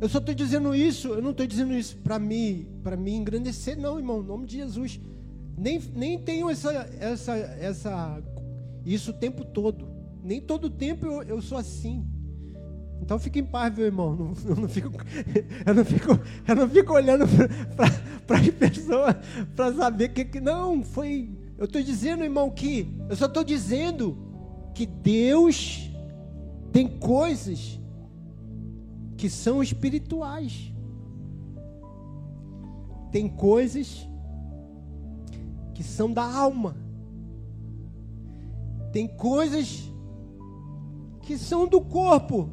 Eu 0.00 0.08
só 0.08 0.18
estou 0.18 0.34
dizendo 0.34 0.74
isso, 0.74 1.08
eu 1.08 1.22
não 1.22 1.32
estou 1.32 1.46
dizendo 1.46 1.74
isso 1.74 1.96
para 1.98 2.18
mim, 2.18 2.66
para 2.84 2.96
me 2.96 3.12
engrandecer, 3.12 3.76
não, 3.76 3.98
irmão, 3.98 4.20
em 4.20 4.26
nome 4.26 4.46
de 4.46 4.56
Jesus. 4.56 5.00
Nem, 5.56 5.80
nem 5.94 6.18
tenho 6.18 6.48
essa, 6.48 6.72
essa, 7.00 7.36
essa, 7.36 8.22
isso 8.86 9.10
o 9.10 9.14
tempo 9.14 9.44
todo. 9.44 9.88
Nem 10.22 10.40
todo 10.40 10.70
tempo 10.70 11.04
eu, 11.04 11.22
eu 11.24 11.42
sou 11.42 11.58
assim. 11.58 12.06
Então 13.02 13.18
fique 13.18 13.40
em 13.40 13.44
paz, 13.44 13.74
meu 13.74 13.86
irmão. 13.86 14.14
Não, 14.14 14.34
eu, 14.48 14.56
não 14.56 14.68
fico, 14.68 14.90
eu, 15.66 15.74
não 15.74 15.84
fico, 15.84 16.20
eu 16.46 16.56
não 16.56 16.68
fico 16.68 16.92
olhando 16.92 17.24
para 18.26 18.38
as 18.38 18.48
pessoas 18.50 19.16
para 19.56 19.72
saber 19.72 20.10
que, 20.10 20.24
que. 20.24 20.40
Não, 20.40 20.82
foi 20.82 21.28
Eu 21.56 21.64
estou 21.64 21.82
dizendo, 21.82 22.22
irmão, 22.22 22.50
que 22.50 22.94
eu 23.08 23.16
só 23.16 23.26
estou 23.26 23.42
dizendo 23.42 24.16
que 24.74 24.86
Deus 24.86 25.90
tem 26.72 26.86
coisas 26.86 27.80
que 29.18 29.28
são 29.28 29.60
espirituais. 29.60 30.72
Tem 33.10 33.28
coisas 33.28 34.08
que 35.74 35.82
são 35.82 36.12
da 36.12 36.22
alma. 36.22 36.76
Tem 38.92 39.08
coisas 39.08 39.92
que 41.22 41.36
são 41.36 41.66
do 41.66 41.80
corpo. 41.80 42.48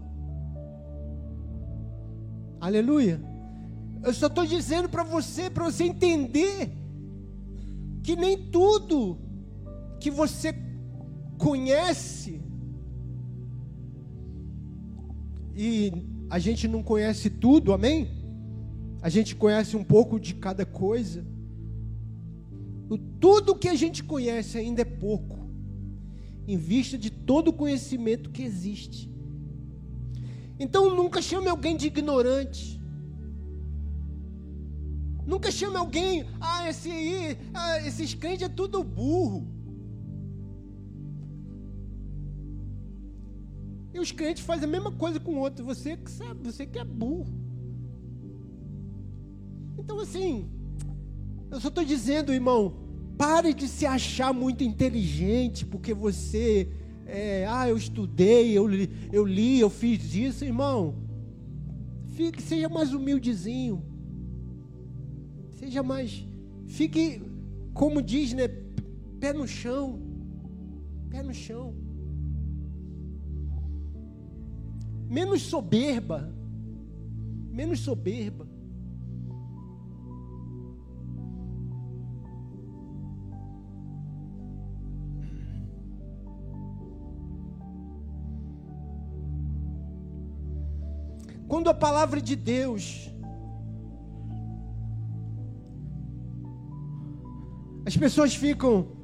Aleluia. 2.60 3.22
Eu 4.04 4.14
só 4.14 4.26
estou 4.26 4.46
dizendo 4.46 4.90
para 4.90 5.04
você, 5.04 5.52
para 5.52 5.66
você 5.66 5.84
entender 5.84 6.76
que 8.02 8.16
nem 8.16 8.50
tudo 8.50 9.20
que 10.00 10.10
você 10.10 10.54
conhece 11.38 12.42
e 15.56 16.15
a 16.30 16.40
gente 16.40 16.68
não 16.68 16.82
conhece 16.82 17.30
tudo, 17.30 17.74
amém? 17.74 18.10
A 19.02 19.10
gente 19.10 19.36
conhece 19.36 19.78
um 19.78 19.84
pouco 19.84 20.20
de 20.20 20.34
cada 20.34 20.66
coisa. 20.66 21.26
O 22.90 22.98
tudo 22.98 23.56
que 23.56 23.68
a 23.68 23.76
gente 23.76 24.04
conhece 24.04 24.58
ainda 24.58 24.82
é 24.82 24.86
pouco, 24.86 25.40
em 26.48 26.58
vista 26.58 26.98
de 26.98 27.10
todo 27.10 27.50
o 27.50 27.54
conhecimento 27.54 28.30
que 28.30 28.44
existe. 28.44 29.12
Então 30.60 30.96
nunca 30.96 31.22
chame 31.22 31.48
alguém 31.48 31.76
de 31.76 31.88
ignorante. 31.88 32.82
Nunca 35.26 35.52
chame 35.52 35.76
alguém, 35.76 36.26
ah, 36.40 36.70
esse 36.70 36.90
aí, 36.90 37.38
ah, 37.54 37.80
esses 37.88 38.14
crentes 38.14 38.46
é 38.46 38.50
tudo 38.50 38.84
burro. 38.84 39.55
E 43.96 44.00
os 44.00 44.12
crentes 44.12 44.44
fazem 44.44 44.66
a 44.68 44.72
mesma 44.72 44.92
coisa 44.92 45.22
com 45.22 45.36
o 45.36 45.40
outro. 45.40 45.64
Você 45.64 45.96
que 45.96 46.12
sabe, 46.12 46.42
você 46.44 46.66
que 46.66 46.78
é 46.78 46.84
burro. 46.84 47.34
Então, 49.78 50.02
assim, 50.02 50.50
eu 51.50 51.62
só 51.62 51.70
estou 51.70 51.86
dizendo, 51.86 52.34
irmão, 52.34 52.76
pare 53.18 53.54
de 53.54 53.70
se 53.70 53.86
achar 53.86 54.34
muito 54.34 54.66
inteligente, 54.66 55.66
porque 55.66 55.94
você, 55.94 56.70
é, 57.06 57.46
ah, 57.48 57.70
eu 57.70 57.78
estudei, 57.78 58.52
eu 58.52 58.68
li, 58.68 58.90
eu 59.14 59.26
li, 59.26 59.62
eu 59.62 59.70
fiz 59.70 60.14
isso, 60.14 60.44
irmão. 60.44 60.96
Fique, 62.16 62.42
seja 62.42 62.68
mais 62.68 62.94
humildezinho. 62.94 63.82
Seja 65.56 65.82
mais. 65.82 66.28
Fique, 66.68 67.22
como 67.74 68.02
diz, 68.02 68.34
né? 68.34 68.50
Pé 69.22 69.32
no 69.32 69.48
chão. 69.48 70.02
Pé 71.10 71.24
no 71.24 71.34
chão. 71.34 71.85
Menos 75.08 75.42
soberba. 75.44 76.34
Menos 77.52 77.80
soberba. 77.80 78.48
Quando 91.48 91.70
a 91.70 91.74
palavra 91.74 92.20
de 92.20 92.36
Deus 92.36 93.06
As 97.86 97.96
pessoas 97.96 98.34
ficam. 98.34 98.95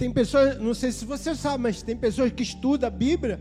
Tem 0.00 0.10
pessoas, 0.10 0.58
não 0.58 0.72
sei 0.72 0.92
se 0.92 1.04
você 1.04 1.34
sabe, 1.34 1.62
mas 1.62 1.82
tem 1.82 1.94
pessoas 1.94 2.32
que 2.32 2.42
estudam 2.42 2.88
a 2.88 2.90
Bíblia 2.90 3.38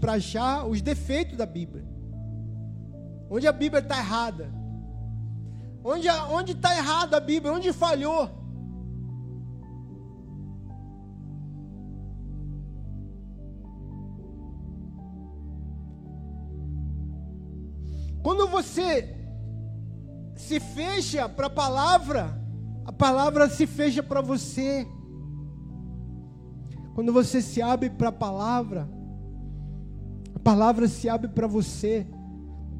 para 0.00 0.12
achar 0.12 0.64
os 0.64 0.80
defeitos 0.80 1.36
da 1.36 1.44
Bíblia. 1.44 1.84
Onde 3.28 3.48
a 3.48 3.50
Bíblia 3.50 3.82
está 3.82 3.98
errada. 3.98 4.48
Onde 5.82 6.52
está 6.52 6.76
errada 6.76 7.16
a 7.16 7.20
Bíblia? 7.20 7.52
Onde 7.52 7.72
falhou? 7.72 8.30
Quando 18.22 18.46
você 18.46 19.16
se 20.36 20.60
fecha 20.60 21.28
para 21.28 21.48
a 21.48 21.50
palavra, 21.50 22.40
a 22.84 22.92
palavra 22.92 23.48
se 23.48 23.66
fecha 23.66 24.00
para 24.00 24.20
você. 24.20 24.86
Quando 26.94 27.12
você 27.12 27.42
se 27.42 27.60
abre 27.60 27.90
para 27.90 28.08
a 28.08 28.12
palavra, 28.12 28.88
a 30.34 30.38
palavra 30.38 30.86
se 30.88 31.08
abre 31.08 31.28
para 31.28 31.46
você. 31.46 32.06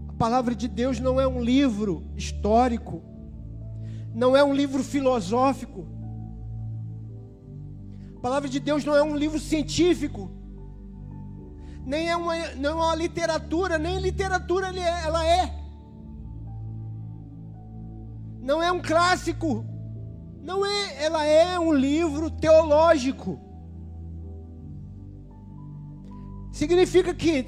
A 0.08 0.12
palavra 0.12 0.54
de 0.54 0.68
Deus 0.68 1.00
não 1.00 1.20
é 1.20 1.26
um 1.26 1.42
livro 1.42 2.04
histórico, 2.16 3.02
não 4.14 4.36
é 4.36 4.44
um 4.44 4.54
livro 4.54 4.84
filosófico. 4.84 5.86
A 8.16 8.20
palavra 8.20 8.48
de 8.48 8.60
Deus 8.60 8.84
não 8.84 8.94
é 8.94 9.02
um 9.02 9.16
livro 9.16 9.38
científico, 9.40 10.30
nem 11.84 12.08
é 12.08 12.16
uma, 12.16 12.34
não 12.54 12.70
é 12.70 12.74
uma 12.74 12.94
literatura, 12.94 13.76
nem 13.76 13.98
literatura 13.98 14.68
ela 14.78 15.26
é 15.26 15.64
não 18.44 18.62
é 18.62 18.70
um 18.70 18.80
clássico, 18.80 19.64
não 20.42 20.66
é, 20.66 21.02
ela 21.02 21.24
é 21.24 21.58
um 21.58 21.72
livro 21.72 22.30
teológico. 22.30 23.40
Significa 26.54 27.12
que 27.12 27.46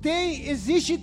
tem, 0.00 0.48
existe 0.48 1.00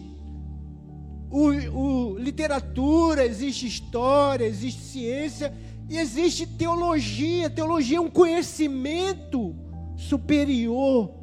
o, 1.30 1.50
o, 1.78 2.18
literatura, 2.18 3.26
existe 3.26 3.68
história, 3.68 4.46
existe 4.46 4.80
ciência 4.80 5.54
e 5.89 5.98
existe 5.98 6.48
teologia. 6.48 7.50
Teologia 7.50 7.98
é 7.98 8.00
um 8.00 8.10
conhecimento 8.10 9.54
superior, 9.98 11.13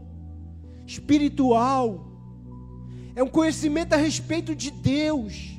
espiritual. 0.86 2.12
É 3.16 3.22
um 3.22 3.28
conhecimento 3.28 3.94
a 3.94 3.96
respeito 3.96 4.54
de 4.54 4.70
Deus. 4.70 5.56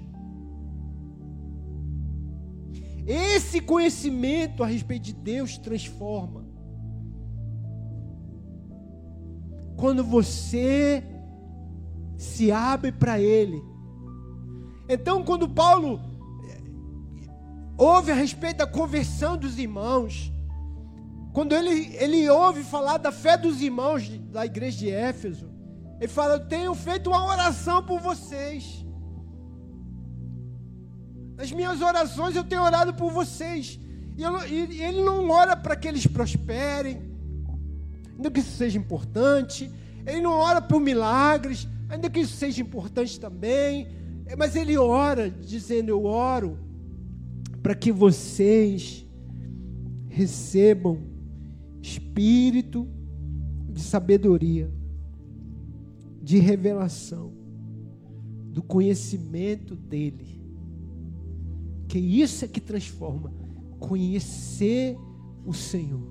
Esse 3.08 3.60
conhecimento 3.60 4.64
a 4.64 4.68
respeito 4.68 5.02
de 5.02 5.14
Deus 5.14 5.58
transforma. 5.58 6.41
Quando 9.82 10.04
você 10.04 11.04
se 12.16 12.52
abre 12.52 12.92
para 12.92 13.20
Ele. 13.20 13.60
Então, 14.88 15.24
quando 15.24 15.50
Paulo 15.50 16.00
eh, 16.48 16.62
ouve 17.76 18.12
a 18.12 18.16
respeito 18.16 18.58
da 18.58 18.68
conversão 18.68 19.36
dos 19.36 19.58
irmãos, 19.58 20.32
quando 21.34 21.56
ele, 21.56 21.96
ele 21.96 22.30
ouve 22.30 22.62
falar 22.62 22.98
da 22.98 23.12
fé 23.12 23.36
dos 23.36 23.60
irmãos 23.60 24.08
da 24.32 24.46
igreja 24.46 24.78
de 24.78 24.92
Éfeso, 24.92 25.50
ele 26.00 26.08
fala: 26.08 26.36
Eu 26.36 26.48
tenho 26.48 26.76
feito 26.76 27.10
uma 27.10 27.26
oração 27.26 27.84
por 27.84 28.00
vocês. 28.00 28.86
Nas 31.36 31.52
minhas 31.52 31.82
orações 31.82 32.36
eu 32.36 32.44
tenho 32.44 32.62
orado 32.62 32.94
por 32.94 33.12
vocês. 33.12 33.80
E, 34.16 34.22
eu, 34.22 34.48
e 34.48 34.80
ele 34.80 35.02
não 35.02 35.28
ora 35.32 35.56
para 35.56 35.76
que 35.76 35.88
eles 35.88 36.06
prosperem, 36.06 37.11
ainda 38.22 38.32
que 38.32 38.40
isso 38.40 38.56
seja 38.56 38.78
importante. 38.78 39.72
Ele 40.06 40.22
não 40.22 40.32
ora 40.32 40.62
por 40.62 40.80
milagres, 40.80 41.68
ainda 41.90 42.10
que 42.10 42.20
isso 42.20 42.38
seja 42.38 42.62
importante 42.62 43.20
também. 43.20 43.88
Mas 44.38 44.56
ele 44.56 44.78
ora 44.78 45.30
dizendo: 45.30 45.90
Eu 45.90 46.06
oro 46.06 46.58
para 47.62 47.76
que 47.76 47.92
vocês 47.92 49.06
recebam 50.08 51.00
espírito 51.82 52.88
de 53.70 53.82
sabedoria, 53.82 54.72
de 56.22 56.38
revelação, 56.38 57.34
do 58.54 58.62
conhecimento 58.62 59.76
dele 59.76 60.32
porque 61.92 62.00
isso 62.00 62.46
é 62.46 62.48
que 62.48 62.62
transforma. 62.62 63.34
Conhecer 63.78 64.98
o 65.46 65.54
Senhor. 65.54 66.11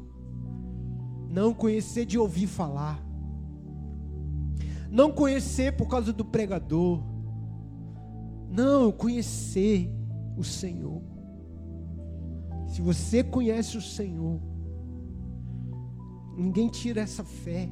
Não 1.31 1.55
conhecer 1.55 2.05
de 2.05 2.19
ouvir 2.19 2.49
falar. 2.49 3.01
Não 4.91 5.13
conhecer 5.13 5.77
por 5.77 5.87
causa 5.87 6.13
do 6.13 6.25
pregador. 6.25 7.01
Não, 8.51 8.91
conhecer 8.91 9.89
o 10.37 10.43
Senhor. 10.43 11.01
Se 12.67 12.83
você 12.83 13.23
conhece 13.23 13.77
o 13.77 13.81
Senhor, 13.81 14.41
ninguém 16.37 16.69
tira 16.69 17.01
essa 17.01 17.23
fé. 17.23 17.69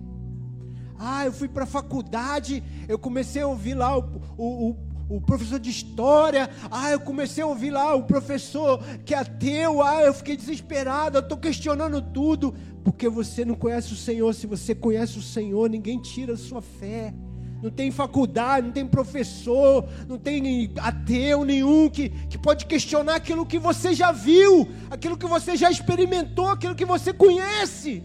Ah, 0.97 1.25
eu 1.25 1.33
fui 1.33 1.49
para 1.49 1.65
a 1.65 1.67
faculdade, 1.67 2.63
eu 2.89 2.99
comecei 2.99 3.43
a 3.43 3.47
ouvir 3.47 3.75
lá 3.75 3.97
o, 3.97 4.21
o, 4.37 4.71
o 4.71 4.75
o 5.09 5.21
professor 5.21 5.59
de 5.59 5.71
história, 5.71 6.51
ah, 6.71 6.91
eu 6.91 7.01
comecei 7.01 7.43
a 7.43 7.47
ouvir 7.47 7.71
lá 7.71 7.95
o 7.95 8.03
professor 8.03 8.83
que 9.05 9.15
é 9.15 9.19
ateu, 9.19 9.83
ah, 9.83 10.03
eu 10.03 10.13
fiquei 10.13 10.37
desesperado, 10.37 11.17
eu 11.17 11.23
estou 11.23 11.39
questionando 11.39 12.03
tudo, 12.03 12.55
porque 12.85 13.09
você 13.09 13.45
não 13.45 13.55
conhece 13.55 13.93
o 13.93 13.97
Senhor. 13.97 14.33
Se 14.35 14.47
você 14.47 14.75
conhece 14.75 15.19
o 15.19 15.23
Senhor, 15.23 15.71
ninguém 15.71 16.01
tira 16.01 16.35
a 16.35 16.37
sua 16.37 16.61
fé. 16.61 17.15
Não 17.63 17.71
tem 17.71 17.91
faculdade, 17.91 18.67
não 18.67 18.73
tem 18.73 18.87
professor, 18.87 19.89
não 20.07 20.17
tem 20.17 20.73
ateu 20.77 21.45
nenhum 21.45 21.91
que, 21.91 22.11
que 22.29 22.39
pode 22.39 22.67
questionar 22.67 23.17
aquilo 23.17 23.45
que 23.45 23.59
você 23.59 23.93
já 23.95 24.13
viu, 24.13 24.69
aquilo 24.91 25.17
que 25.17 25.27
você 25.27 25.57
já 25.57 25.69
experimentou, 25.69 26.51
aquilo 26.51 26.75
que 26.75 26.85
você 26.85 27.13
conhece. 27.13 28.05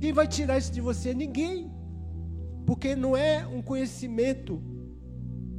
Quem 0.00 0.12
vai 0.12 0.26
tirar 0.26 0.58
isso 0.58 0.72
de 0.72 0.80
você? 0.80 1.14
Ninguém. 1.14 1.70
Porque 2.66 2.96
não 2.96 3.16
é 3.16 3.46
um 3.46 3.62
conhecimento 3.62 4.60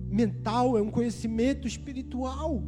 mental, 0.09 0.77
é 0.77 0.81
um 0.81 0.91
conhecimento 0.91 1.67
espiritual. 1.67 2.63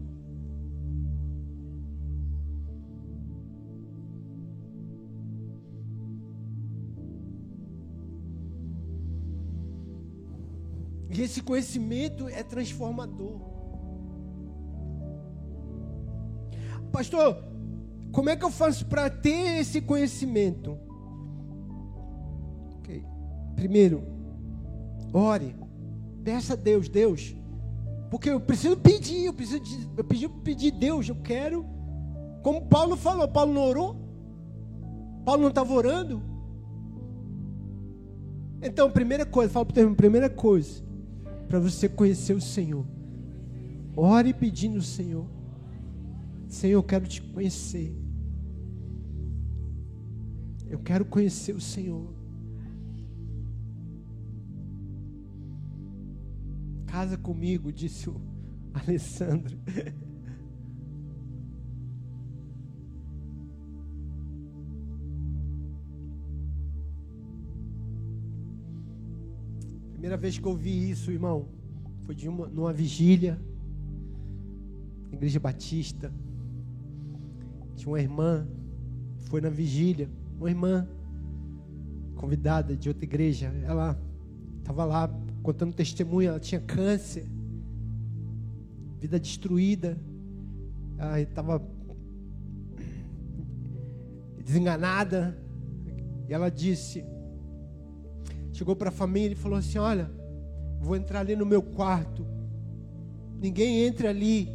E 11.09 11.21
esse 11.21 11.41
conhecimento 11.41 12.27
é 12.27 12.43
transformador. 12.43 13.39
Pastor, 16.91 17.43
como 18.11 18.29
é 18.29 18.35
que 18.35 18.43
eu 18.43 18.51
faço 18.51 18.85
para 18.85 19.09
ter 19.09 19.59
esse 19.59 19.81
conhecimento? 19.81 20.77
Okay. 22.79 23.03
Primeiro, 23.55 24.03
ore. 25.13 25.55
Peça 26.27 26.55
a 26.55 26.57
Deus, 26.57 26.89
Deus. 26.89 27.33
Porque 28.11 28.29
eu 28.29 28.41
preciso 28.41 28.75
pedir, 28.75 29.23
eu 29.23 29.33
preciso 29.33 29.61
de, 29.61 29.87
eu 29.95 30.29
pedir 30.29 30.71
Deus, 30.71 31.07
eu 31.07 31.15
quero. 31.15 31.65
Como 32.43 32.65
Paulo 32.65 32.97
falou, 32.97 33.25
Paulo 33.29 33.53
não 33.53 33.61
orou? 33.61 33.95
Paulo 35.23 35.43
não 35.43 35.47
estava 35.47 35.71
orando? 35.71 36.21
Então, 38.61 38.91
primeira 38.91 39.25
coisa, 39.25 39.53
fala 39.53 39.65
para 39.65 39.87
o 39.87 39.95
primeira 39.95 40.29
coisa, 40.29 40.83
para 41.47 41.61
você 41.61 41.87
conhecer 41.87 42.33
o 42.33 42.41
Senhor. 42.41 42.85
Ore 43.95 44.33
pedindo 44.33 44.79
o 44.79 44.83
Senhor. 44.83 45.25
Senhor, 46.49 46.73
eu 46.73 46.83
quero 46.83 47.07
te 47.07 47.21
conhecer. 47.21 47.95
Eu 50.67 50.79
quero 50.79 51.05
conhecer 51.05 51.55
o 51.55 51.61
Senhor. 51.61 52.16
Casa 56.87 57.17
comigo, 57.17 57.71
disse 57.71 58.09
o 58.09 58.19
Alessandro. 58.73 59.57
Primeira 69.91 70.15
vez 70.15 70.39
que 70.39 70.45
eu 70.45 70.51
ouvi 70.51 70.89
isso, 70.89 71.11
irmão, 71.11 71.49
foi 72.03 72.15
de 72.15 72.29
uma, 72.29 72.47
numa 72.47 72.71
vigília, 72.71 73.37
igreja 75.11 75.39
batista. 75.39 76.13
Tinha 77.75 77.89
uma 77.89 77.99
irmã, 77.99 78.47
foi 79.17 79.41
na 79.41 79.49
vigília, 79.49 80.09
uma 80.39 80.49
irmã 80.49 80.87
convidada 82.15 82.75
de 82.75 82.87
outra 82.87 83.03
igreja. 83.03 83.47
Ela 83.65 83.99
estava 84.59 84.85
lá 84.85 85.07
contando 85.47 85.73
testemunho, 85.73 86.27
ela 86.27 86.41
tinha 86.41 86.59
câncer, 86.59 87.25
vida 88.99 89.17
destruída, 89.17 89.97
ela 90.97 91.21
estava 91.21 91.65
desenganada. 94.43 95.37
E 96.27 96.33
ela 96.33 96.51
disse: 96.51 97.01
chegou 98.51 98.75
para 98.75 98.89
a 98.89 98.91
família 98.91 99.31
e 99.31 99.37
falou 99.37 99.57
assim: 99.57 99.77
Olha, 99.77 100.11
vou 100.81 100.97
entrar 100.97 101.21
ali 101.21 101.33
no 101.33 101.45
meu 101.45 101.61
quarto. 101.61 102.27
Ninguém 103.39 103.85
entre 103.85 104.05
ali. 104.05 104.49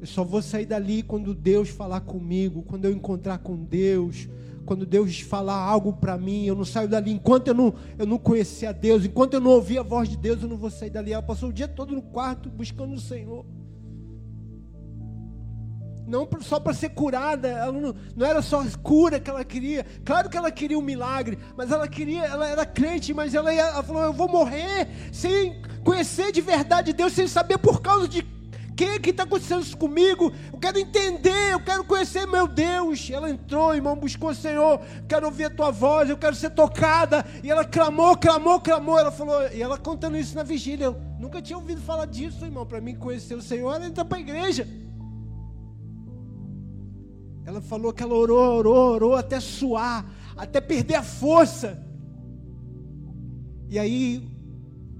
Eu 0.00 0.06
só 0.06 0.22
vou 0.22 0.40
sair 0.40 0.66
dali 0.66 1.02
quando 1.02 1.34
Deus 1.34 1.70
falar 1.70 2.02
comigo, 2.02 2.62
quando 2.62 2.84
eu 2.84 2.92
encontrar 2.92 3.38
com 3.38 3.56
Deus, 3.64 4.28
quando 4.66 4.84
Deus 4.84 5.20
falar 5.20 5.56
algo 5.56 5.94
para 5.94 6.18
mim. 6.18 6.44
Eu 6.44 6.54
não 6.54 6.64
saio 6.64 6.88
dali 6.88 7.12
enquanto 7.12 7.48
eu 7.48 7.54
não, 7.54 7.72
eu 7.96 8.06
não 8.06 8.18
conhecer 8.18 8.66
a 8.66 8.72
Deus, 8.72 9.04
enquanto 9.04 9.34
eu 9.34 9.40
não 9.40 9.52
ouvir 9.52 9.78
a 9.78 9.82
voz 9.82 10.08
de 10.08 10.16
Deus, 10.16 10.42
eu 10.42 10.48
não 10.48 10.58
vou 10.58 10.70
sair 10.70 10.90
dali. 10.90 11.12
Ela 11.12 11.22
passou 11.22 11.48
o 11.48 11.52
dia 11.52 11.68
todo 11.68 11.94
no 11.94 12.02
quarto 12.02 12.50
buscando 12.50 12.94
o 12.94 13.00
Senhor 13.00 13.46
não 16.06 16.28
só 16.40 16.60
para 16.60 16.72
ser 16.72 16.90
curada, 16.90 17.48
ela 17.48 17.72
não, 17.72 17.94
não, 18.14 18.26
era 18.26 18.40
só 18.40 18.64
cura 18.82 19.18
que 19.18 19.28
ela 19.28 19.44
queria. 19.44 19.84
Claro 20.04 20.30
que 20.30 20.36
ela 20.36 20.50
queria 20.50 20.78
um 20.78 20.82
milagre, 20.82 21.38
mas 21.56 21.72
ela 21.72 21.88
queria, 21.88 22.24
ela 22.24 22.48
era 22.48 22.64
crente, 22.64 23.12
mas 23.12 23.34
ela, 23.34 23.52
ia, 23.52 23.62
ela 23.62 23.82
falou: 23.82 24.02
eu 24.02 24.12
vou 24.12 24.28
morrer 24.28 24.88
sem 25.12 25.60
conhecer 25.82 26.30
de 26.30 26.40
verdade 26.40 26.92
Deus, 26.92 27.12
sem 27.12 27.26
saber 27.26 27.58
por 27.58 27.80
causa 27.82 28.06
de 28.06 28.22
que 28.76 29.00
que 29.00 29.10
está 29.10 29.22
acontecendo 29.22 29.62
isso 29.62 29.76
comigo. 29.76 30.30
Eu 30.52 30.58
quero 30.58 30.78
entender, 30.78 31.52
eu 31.52 31.60
quero 31.60 31.82
conhecer 31.84 32.26
meu 32.26 32.46
Deus. 32.46 33.08
Ela 33.10 33.30
entrou, 33.30 33.74
irmão, 33.74 33.96
buscou 33.96 34.30
o 34.30 34.34
Senhor. 34.34 34.80
Quero 35.08 35.26
ouvir 35.26 35.46
a 35.46 35.50
tua 35.50 35.70
voz, 35.70 36.10
eu 36.10 36.18
quero 36.18 36.36
ser 36.36 36.50
tocada. 36.50 37.24
E 37.42 37.50
ela 37.50 37.64
clamou, 37.64 38.16
clamou, 38.16 38.60
clamou. 38.60 38.98
Ela 38.98 39.10
falou, 39.10 39.48
e 39.48 39.62
ela 39.62 39.78
contando 39.78 40.18
isso 40.18 40.36
na 40.36 40.42
vigília. 40.42 40.84
Eu 40.84 40.96
nunca 41.18 41.40
tinha 41.40 41.56
ouvido 41.56 41.80
falar 41.80 42.04
disso, 42.04 42.44
irmão. 42.44 42.66
Para 42.66 42.80
mim 42.80 42.94
conhecer 42.94 43.34
o 43.34 43.42
Senhor, 43.42 43.74
ela 43.74 43.86
entra 43.86 44.04
para 44.04 44.18
a 44.18 44.20
igreja. 44.20 44.68
Ela 47.46 47.62
falou 47.62 47.92
que 47.92 48.02
ela 48.02 48.14
orou, 48.14 48.58
orou, 48.58 48.92
orou 48.92 49.14
até 49.14 49.40
suar, 49.40 50.04
até 50.36 50.60
perder 50.60 50.96
a 50.96 51.02
força. 51.02 51.82
E 53.70 53.78
aí 53.78 54.35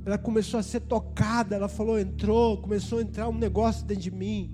ela 0.07 0.17
começou 0.17 0.59
a 0.59 0.63
ser 0.63 0.81
tocada, 0.81 1.55
ela 1.55 1.69
falou, 1.69 1.99
entrou, 1.99 2.63
começou 2.63 3.01
a 3.01 3.03
entrar 3.03 3.29
um 3.29 3.37
negócio 3.37 3.85
dentro 3.85 4.03
de 4.05 4.11
mim. 4.11 4.51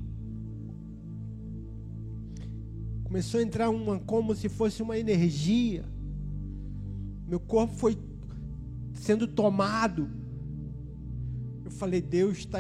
Começou 3.04 3.38
a 3.38 3.42
entrar 3.42 3.70
uma 3.70 4.00
como 4.00 4.34
se 4.34 4.48
fosse 4.48 4.82
uma 4.82 4.98
energia. 4.98 5.84
Meu 7.28 7.38
corpo 7.38 7.74
foi 7.74 7.96
sendo 8.94 9.28
tomado. 9.28 10.10
Eu 11.64 11.70
falei, 11.70 12.00
Deus 12.00 12.38
está 12.38 12.58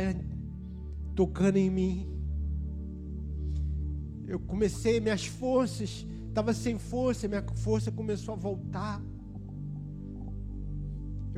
tocando 1.16 1.56
em 1.56 1.70
mim 1.70 2.12
eu 4.32 4.40
comecei, 4.40 4.98
minhas 4.98 5.26
forças, 5.26 6.06
estava 6.26 6.54
sem 6.54 6.78
força, 6.78 7.28
minha 7.28 7.44
força 7.56 7.92
começou 7.92 8.32
a 8.32 8.36
voltar. 8.36 8.98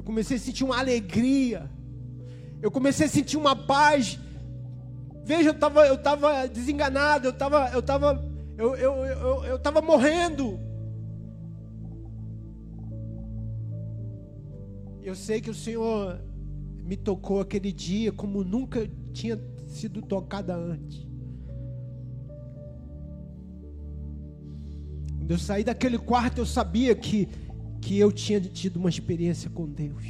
Eu 0.04 0.06
comecei 0.06 0.36
a 0.36 0.40
sentir 0.40 0.64
uma 0.64 0.78
alegria. 0.78 1.70
Eu 2.60 2.70
comecei 2.70 3.06
a 3.06 3.08
sentir 3.08 3.38
uma 3.38 3.56
paz. 3.56 4.20
Veja, 5.24 5.48
eu 5.48 5.54
estava 5.54 5.86
eu 5.86 5.96
tava 5.96 6.46
desenganado, 6.46 7.28
eu 7.28 7.30
estava 7.30 7.70
eu 7.70 7.82
tava, 7.82 8.22
eu, 8.58 8.76
eu, 8.76 9.06
eu, 9.06 9.44
eu 9.44 9.58
tava 9.58 9.80
morrendo. 9.80 10.60
Eu 15.02 15.14
sei 15.14 15.40
que 15.40 15.48
o 15.48 15.54
Senhor 15.54 16.20
me 16.82 16.98
tocou 16.98 17.40
aquele 17.40 17.72
dia 17.72 18.12
como 18.12 18.44
nunca 18.44 18.86
tinha 19.14 19.40
sido 19.66 20.02
tocada 20.02 20.54
antes. 20.54 21.08
Quando 25.16 25.30
eu 25.30 25.38
saí 25.38 25.64
daquele 25.64 25.96
quarto, 25.96 26.42
eu 26.42 26.46
sabia 26.46 26.94
que, 26.94 27.26
que 27.84 27.98
eu 27.98 28.10
tinha 28.10 28.40
tido 28.40 28.78
uma 28.78 28.88
experiência 28.88 29.50
com 29.50 29.68
Deus. 29.68 30.04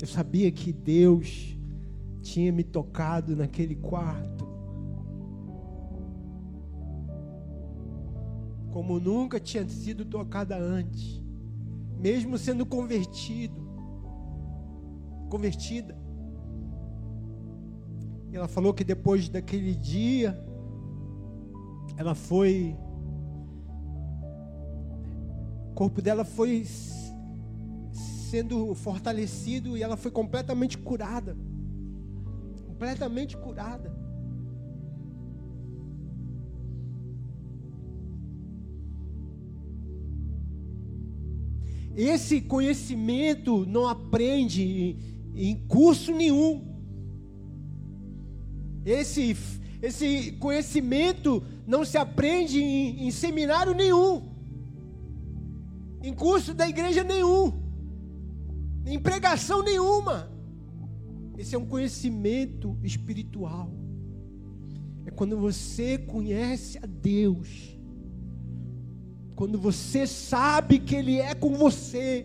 Eu 0.00 0.06
sabia 0.06 0.50
que 0.50 0.72
Deus 0.72 1.54
tinha 2.22 2.50
me 2.50 2.64
tocado 2.64 3.36
naquele 3.36 3.76
quarto. 3.76 4.46
Como 8.72 8.98
nunca 8.98 9.38
tinha 9.38 9.68
sido 9.68 10.06
tocada 10.06 10.56
antes. 10.56 11.22
Mesmo 12.00 12.38
sendo 12.38 12.64
convertido. 12.64 13.60
Convertida. 15.28 15.94
Ela 18.32 18.48
falou 18.48 18.72
que 18.72 18.82
depois 18.82 19.28
daquele 19.28 19.74
dia, 19.74 20.42
ela 21.98 22.14
foi 22.14 22.74
corpo 25.76 26.00
dela 26.00 26.24
foi 26.24 26.64
sendo 28.30 28.74
fortalecido 28.74 29.76
e 29.76 29.82
ela 29.82 29.94
foi 29.94 30.10
completamente 30.10 30.78
curada. 30.78 31.36
Completamente 32.66 33.36
curada. 33.36 33.94
Esse 41.94 42.40
conhecimento 42.40 43.66
não 43.66 43.86
aprende 43.86 44.96
em 45.34 45.66
curso 45.66 46.10
nenhum. 46.10 46.74
Esse, 48.82 49.36
esse 49.82 50.32
conhecimento 50.32 51.42
não 51.66 51.84
se 51.84 51.98
aprende 51.98 52.62
em, 52.62 53.06
em 53.06 53.10
seminário 53.10 53.74
nenhum, 53.74 54.35
em 56.06 56.14
curso 56.14 56.54
da 56.54 56.68
igreja 56.68 57.02
nenhum, 57.02 57.52
em 58.86 58.96
pregação 58.96 59.60
nenhuma. 59.60 60.30
Esse 61.36 61.56
é 61.56 61.58
um 61.58 61.66
conhecimento 61.66 62.78
espiritual. 62.80 63.68
É 65.04 65.10
quando 65.10 65.36
você 65.36 65.98
conhece 65.98 66.78
a 66.78 66.86
Deus. 66.86 67.76
Quando 69.34 69.58
você 69.58 70.06
sabe 70.06 70.78
que 70.78 70.94
Ele 70.94 71.18
é 71.18 71.34
com 71.34 71.54
você. 71.54 72.24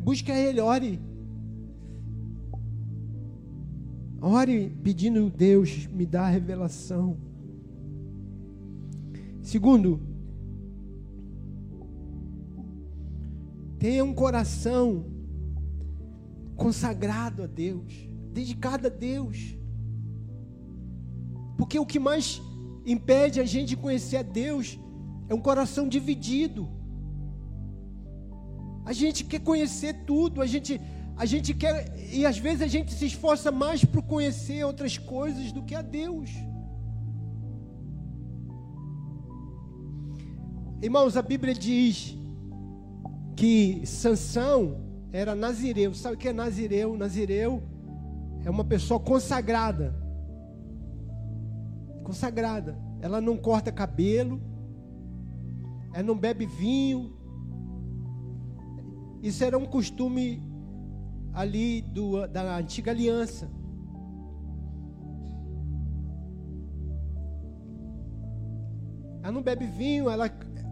Busque 0.00 0.30
a 0.30 0.38
Ele, 0.38 0.60
ore. 0.60 1.13
Ore 4.26 4.70
pedindo 4.82 5.28
Deus 5.28 5.86
me 5.88 6.06
dá 6.06 6.26
revelação. 6.26 7.18
Segundo, 9.42 10.00
tenha 13.78 14.02
um 14.02 14.14
coração 14.14 15.04
consagrado 16.56 17.42
a 17.42 17.46
Deus, 17.46 17.92
dedicado 18.32 18.86
a 18.86 18.90
Deus. 18.90 19.58
Porque 21.58 21.78
o 21.78 21.84
que 21.84 21.98
mais 21.98 22.40
impede 22.86 23.40
a 23.40 23.44
gente 23.44 23.68
de 23.68 23.76
conhecer 23.76 24.16
a 24.16 24.22
Deus 24.22 24.80
é 25.28 25.34
um 25.34 25.40
coração 25.40 25.86
dividido. 25.86 26.66
A 28.86 28.94
gente 28.94 29.22
quer 29.22 29.40
conhecer 29.40 30.06
tudo, 30.06 30.40
a 30.40 30.46
gente, 30.46 30.80
a 31.16 31.24
gente 31.26 31.54
quer, 31.54 31.94
e 32.12 32.26
às 32.26 32.38
vezes 32.38 32.62
a 32.62 32.66
gente 32.66 32.92
se 32.92 33.06
esforça 33.06 33.52
mais 33.52 33.84
por 33.84 34.02
conhecer 34.02 34.64
outras 34.64 34.98
coisas 34.98 35.52
do 35.52 35.62
que 35.62 35.74
a 35.74 35.82
Deus. 35.82 36.30
Irmãos, 40.82 41.16
a 41.16 41.22
Bíblia 41.22 41.54
diz 41.54 42.16
que 43.36 43.86
Sansão 43.86 44.80
era 45.12 45.34
nazireu. 45.34 45.94
Sabe 45.94 46.16
o 46.16 46.18
que 46.18 46.28
é 46.28 46.32
nazireu? 46.32 46.96
Nazireu 46.96 47.62
é 48.44 48.50
uma 48.50 48.64
pessoa 48.64 48.98
consagrada. 48.98 49.94
Consagrada. 52.02 52.76
Ela 53.00 53.20
não 53.20 53.36
corta 53.36 53.70
cabelo, 53.70 54.42
ela 55.92 56.02
não 56.02 56.18
bebe 56.18 56.44
vinho. 56.44 57.16
Isso 59.22 59.42
era 59.44 59.56
um 59.56 59.64
costume 59.64 60.42
ali 61.34 61.82
do, 61.82 62.26
da 62.28 62.56
antiga 62.56 62.92
aliança. 62.92 63.50
Ela 69.22 69.32
não 69.32 69.42
bebe 69.42 69.66
vinho, 69.66 70.08
ela 70.08 70.28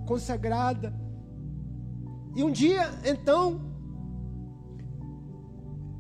consagrada. 0.07 0.95
E 2.37 2.45
um 2.45 2.51
dia, 2.51 2.83
então, 3.05 3.61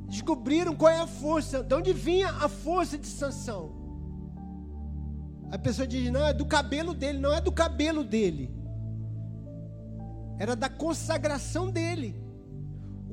descobriram 0.06 0.76
qual 0.76 0.90
é 0.90 1.00
a 1.00 1.06
força, 1.06 1.62
de 1.62 1.74
onde 1.74 1.92
vinha 1.92 2.28
a 2.28 2.48
força 2.48 2.96
de 2.96 3.06
Sansão. 3.06 3.72
A 5.50 5.58
pessoa 5.58 5.86
diz: 5.86 6.10
não, 6.10 6.24
é 6.24 6.32
do 6.32 6.46
cabelo 6.46 6.94
dele, 6.94 7.18
não 7.18 7.32
é 7.32 7.40
do 7.40 7.50
cabelo 7.50 8.04
dele. 8.04 8.54
Era 10.38 10.54
da 10.54 10.68
consagração 10.68 11.70
dele. 11.70 12.21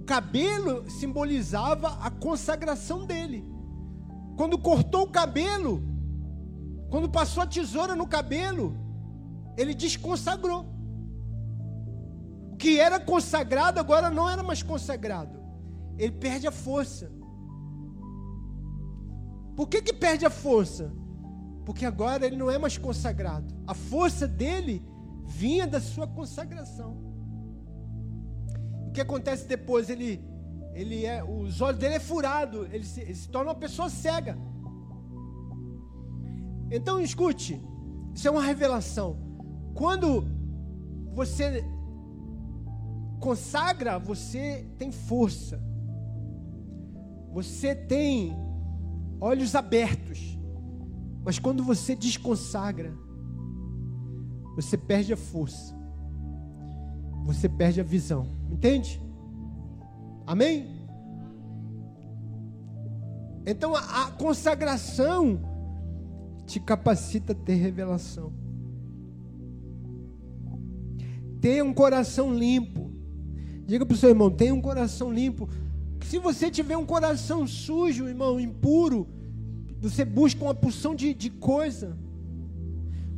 O 0.09 0.15
cabelo 0.17 0.89
simbolizava 0.89 1.99
a 2.01 2.09
consagração 2.09 3.05
dele. 3.05 3.47
Quando 4.35 4.57
cortou 4.57 5.03
o 5.03 5.11
cabelo, 5.11 5.83
quando 6.89 7.07
passou 7.07 7.43
a 7.43 7.45
tesoura 7.45 7.95
no 7.95 8.07
cabelo, 8.07 8.75
ele 9.55 9.75
desconsagrou 9.75 10.65
que 12.57 12.79
era 12.79 12.99
consagrado 12.99 13.79
agora 13.79 14.09
não 14.09 14.27
era 14.27 14.41
mais 14.41 14.63
consagrado. 14.63 15.39
Ele 15.95 16.13
perde 16.13 16.47
a 16.47 16.51
força. 16.51 17.11
Por 19.55 19.67
que, 19.67 19.79
que 19.79 19.93
perde 19.93 20.25
a 20.25 20.31
força? 20.31 20.91
Porque 21.67 21.85
agora 21.85 22.25
ele 22.25 22.35
não 22.35 22.49
é 22.49 22.57
mais 22.57 22.79
consagrado. 22.79 23.53
A 23.67 23.75
força 23.75 24.27
dele 24.27 24.83
vinha 25.23 25.67
da 25.67 25.79
sua 25.79 26.07
consagração. 26.07 27.08
Que 28.99 29.03
acontece 29.03 29.47
depois? 29.47 29.89
Ele, 29.89 30.21
ele 30.73 31.05
é, 31.05 31.23
os 31.23 31.61
olhos 31.61 31.79
dele 31.79 31.95
é 31.95 31.99
furado. 32.01 32.65
Ele 32.65 32.83
se, 32.83 32.99
ele 32.99 33.15
se 33.15 33.29
torna 33.29 33.51
uma 33.51 33.55
pessoa 33.55 33.89
cega. 33.89 34.37
Então 36.69 36.99
escute, 36.99 37.63
isso 38.13 38.27
é 38.27 38.31
uma 38.31 38.43
revelação. 38.43 39.17
Quando 39.73 40.25
você 41.13 41.63
consagra, 43.21 43.97
você 43.97 44.67
tem 44.77 44.91
força. 44.91 45.63
Você 47.31 47.73
tem 47.73 48.35
olhos 49.21 49.55
abertos. 49.55 50.37
Mas 51.23 51.39
quando 51.39 51.63
você 51.63 51.95
desconsagra, 51.95 52.93
você 54.57 54.77
perde 54.77 55.13
a 55.13 55.17
força. 55.17 55.73
Você 57.23 57.47
perde 57.47 57.79
a 57.79 57.83
visão. 57.85 58.38
Entende? 58.51 59.01
Amém? 60.25 60.79
Então 63.45 63.75
a, 63.75 64.11
consagração 64.11 65.39
te 66.45 66.59
capacita 66.59 67.33
a 67.33 67.35
ter 67.35 67.55
revelação. 67.55 68.33
Tenha 71.41 71.63
um 71.63 71.73
coração 71.73 72.33
limpo. 72.33 72.91
Diga 73.65 73.85
para 73.85 73.95
o 73.95 73.97
seu 73.97 74.09
irmão: 74.09 74.29
tenha 74.29 74.53
um 74.53 74.61
coração 74.61 75.11
limpo. 75.11 75.49
Se 76.05 76.19
você 76.19 76.51
tiver 76.51 76.77
um 76.77 76.85
coração 76.85 77.47
sujo, 77.47 78.07
irmão, 78.07 78.39
impuro, 78.39 79.07
você 79.79 80.03
busca 80.03 80.43
uma 80.43 80.55
porção 80.55 80.93
de, 80.93 81.13
de 81.13 81.29
coisa. 81.29 81.97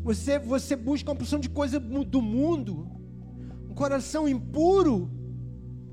Você, 0.03 0.39
você 0.39 0.75
busca 0.75 1.09
uma 1.09 1.15
porção 1.15 1.39
de 1.39 1.49
coisa 1.49 1.79
do 1.79 2.21
mundo. 2.21 2.87
Um 3.69 3.73
coração 3.73 4.27
impuro. 4.27 5.09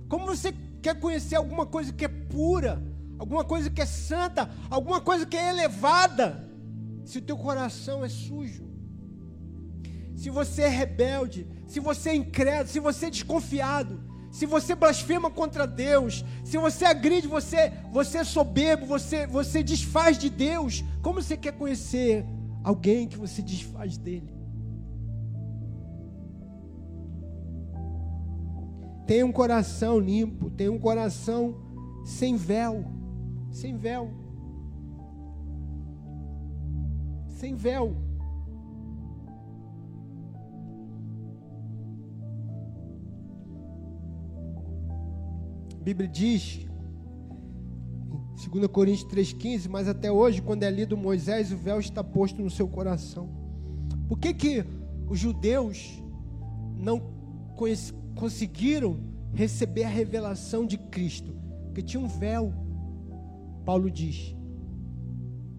Como 0.08 0.26
você 0.26 0.54
quer 0.82 0.98
conhecer 0.98 1.36
alguma 1.36 1.66
coisa 1.66 1.92
que 1.92 2.04
é 2.04 2.08
pura, 2.08 2.82
alguma 3.18 3.44
coisa 3.44 3.68
que 3.68 3.82
é 3.82 3.86
santa, 3.86 4.48
alguma 4.70 5.00
coisa 5.00 5.26
que 5.26 5.36
é 5.36 5.50
elevada, 5.50 6.48
se 7.04 7.18
o 7.18 7.22
teu 7.22 7.36
coração 7.36 8.04
é 8.04 8.08
sujo? 8.08 8.66
Se 10.16 10.30
você 10.30 10.62
é 10.62 10.68
rebelde, 10.68 11.46
se 11.66 11.78
você 11.78 12.10
é 12.10 12.14
incrédulo, 12.16 12.68
se 12.68 12.80
você 12.80 13.06
é 13.06 13.10
desconfiado, 13.10 14.02
se 14.30 14.46
você 14.46 14.74
blasfema 14.74 15.30
contra 15.30 15.66
Deus, 15.66 16.24
se 16.44 16.58
você 16.58 16.84
agride, 16.84 17.26
você, 17.26 17.72
você 17.92 18.18
é 18.18 18.24
soberbo, 18.24 18.86
você, 18.86 19.26
você 19.26 19.62
desfaz 19.62 20.18
de 20.18 20.28
Deus, 20.28 20.84
como 21.02 21.22
você 21.22 21.36
quer 21.36 21.52
conhecer 21.52 22.24
alguém 22.62 23.06
que 23.06 23.16
você 23.16 23.42
desfaz 23.42 23.96
dele? 23.96 24.37
Tenha 29.08 29.24
um 29.24 29.32
coração 29.32 29.98
limpo, 29.98 30.50
tenha 30.50 30.70
um 30.70 30.78
coração 30.78 31.56
sem 32.04 32.36
véu, 32.36 32.84
sem 33.50 33.74
véu. 33.74 34.10
Sem 37.26 37.54
véu. 37.54 37.96
Bíblia 45.80 46.06
diz, 46.06 46.68
em 48.46 48.50
2 48.50 48.66
Coríntios 48.66 49.10
3,15, 49.10 49.70
mas 49.70 49.88
até 49.88 50.12
hoje, 50.12 50.42
quando 50.42 50.64
é 50.64 50.70
lido 50.70 50.98
Moisés, 50.98 51.50
o 51.50 51.56
véu 51.56 51.80
está 51.80 52.04
posto 52.04 52.42
no 52.42 52.50
seu 52.50 52.68
coração. 52.68 53.30
Por 54.06 54.18
que, 54.18 54.34
que 54.34 54.66
os 55.08 55.18
judeus 55.18 56.02
não 56.76 57.00
conseguiram 58.18 58.98
receber 59.32 59.84
a 59.84 59.88
revelação 59.88 60.66
de 60.66 60.76
Cristo? 60.76 61.32
Porque 61.66 61.82
tinha 61.82 62.02
um 62.02 62.08
véu, 62.08 62.52
Paulo 63.64 63.90
diz. 63.90 64.34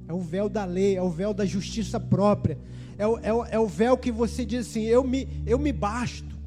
É 0.08 0.14
o 0.14 0.20
véu 0.20 0.50
da 0.50 0.66
lei, 0.66 0.98
é 0.98 1.02
o 1.02 1.10
véu 1.10 1.34
da 1.34 1.46
justiça 1.46 2.00
própria. 2.00 2.60
É 2.98 3.08
o, 3.08 3.18
é 3.20 3.34
o, 3.34 3.46
é 3.46 3.60
o 3.60 3.68
véu 3.68 3.98
que 3.98 4.12
você 4.12 4.46
diz 4.46 4.68
assim: 4.68 4.84
eu 4.84 5.04
me, 5.04 5.42
eu 5.46 5.58
me 5.58 5.72
basto. 5.72 6.38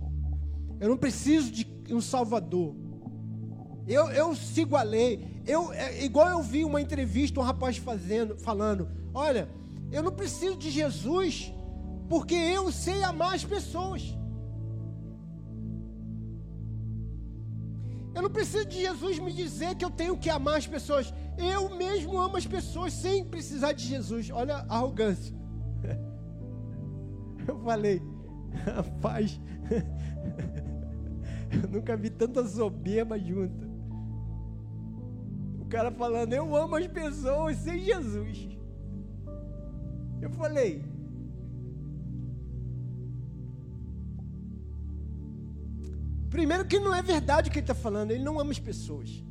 Eu 0.78 0.90
não 0.90 0.96
preciso 0.96 1.50
de 1.50 1.66
um 1.90 2.00
Salvador. 2.00 2.74
Eu, 3.88 4.10
eu 4.10 4.34
sigo 4.34 4.76
a 4.76 4.82
lei. 4.82 5.40
Eu, 5.46 5.72
é, 5.72 6.04
igual 6.04 6.28
eu 6.28 6.42
vi 6.42 6.64
uma 6.64 6.80
entrevista, 6.80 7.40
um 7.40 7.42
rapaz 7.42 7.78
fazendo, 7.78 8.36
falando: 8.36 8.88
Olha, 9.14 9.48
eu 9.90 10.02
não 10.02 10.12
preciso 10.12 10.56
de 10.56 10.70
Jesus 10.70 11.52
Porque 12.08 12.34
eu 12.34 12.70
sei 12.70 13.02
amar 13.02 13.34
as 13.34 13.42
pessoas. 13.42 14.14
Eu 18.14 18.22
não 18.22 18.30
preciso 18.30 18.66
de 18.66 18.80
Jesus 18.80 19.18
me 19.18 19.32
dizer 19.32 19.74
que 19.74 19.84
eu 19.84 19.90
tenho 19.90 20.16
que 20.16 20.28
amar 20.28 20.58
as 20.58 20.66
pessoas. 20.66 21.12
Eu 21.38 21.74
mesmo 21.76 22.18
amo 22.18 22.36
as 22.36 22.46
pessoas 22.46 22.92
sem 22.92 23.24
precisar 23.24 23.72
de 23.72 23.84
Jesus. 23.84 24.30
Olha 24.30 24.56
a 24.68 24.76
arrogância. 24.76 25.34
Eu 27.46 27.58
falei, 27.58 28.00
rapaz, 28.64 29.40
eu 31.50 31.68
nunca 31.68 31.96
vi 31.96 32.08
tanta 32.08 32.46
soberba 32.46 33.18
junta. 33.18 33.68
O 35.58 35.64
cara 35.66 35.90
falando, 35.90 36.32
eu 36.34 36.54
amo 36.54 36.76
as 36.76 36.86
pessoas 36.86 37.56
sem 37.56 37.80
Jesus. 37.80 38.48
Eu 40.20 40.30
falei, 40.30 40.84
Primeiro 46.32 46.64
que 46.64 46.80
não 46.80 46.94
é 46.94 47.02
verdade 47.02 47.50
o 47.50 47.52
que 47.52 47.58
ele 47.58 47.64
está 47.64 47.74
falando, 47.74 48.10
ele 48.10 48.24
não 48.24 48.40
ama 48.40 48.50
as 48.50 48.58
pessoas. 48.58 49.22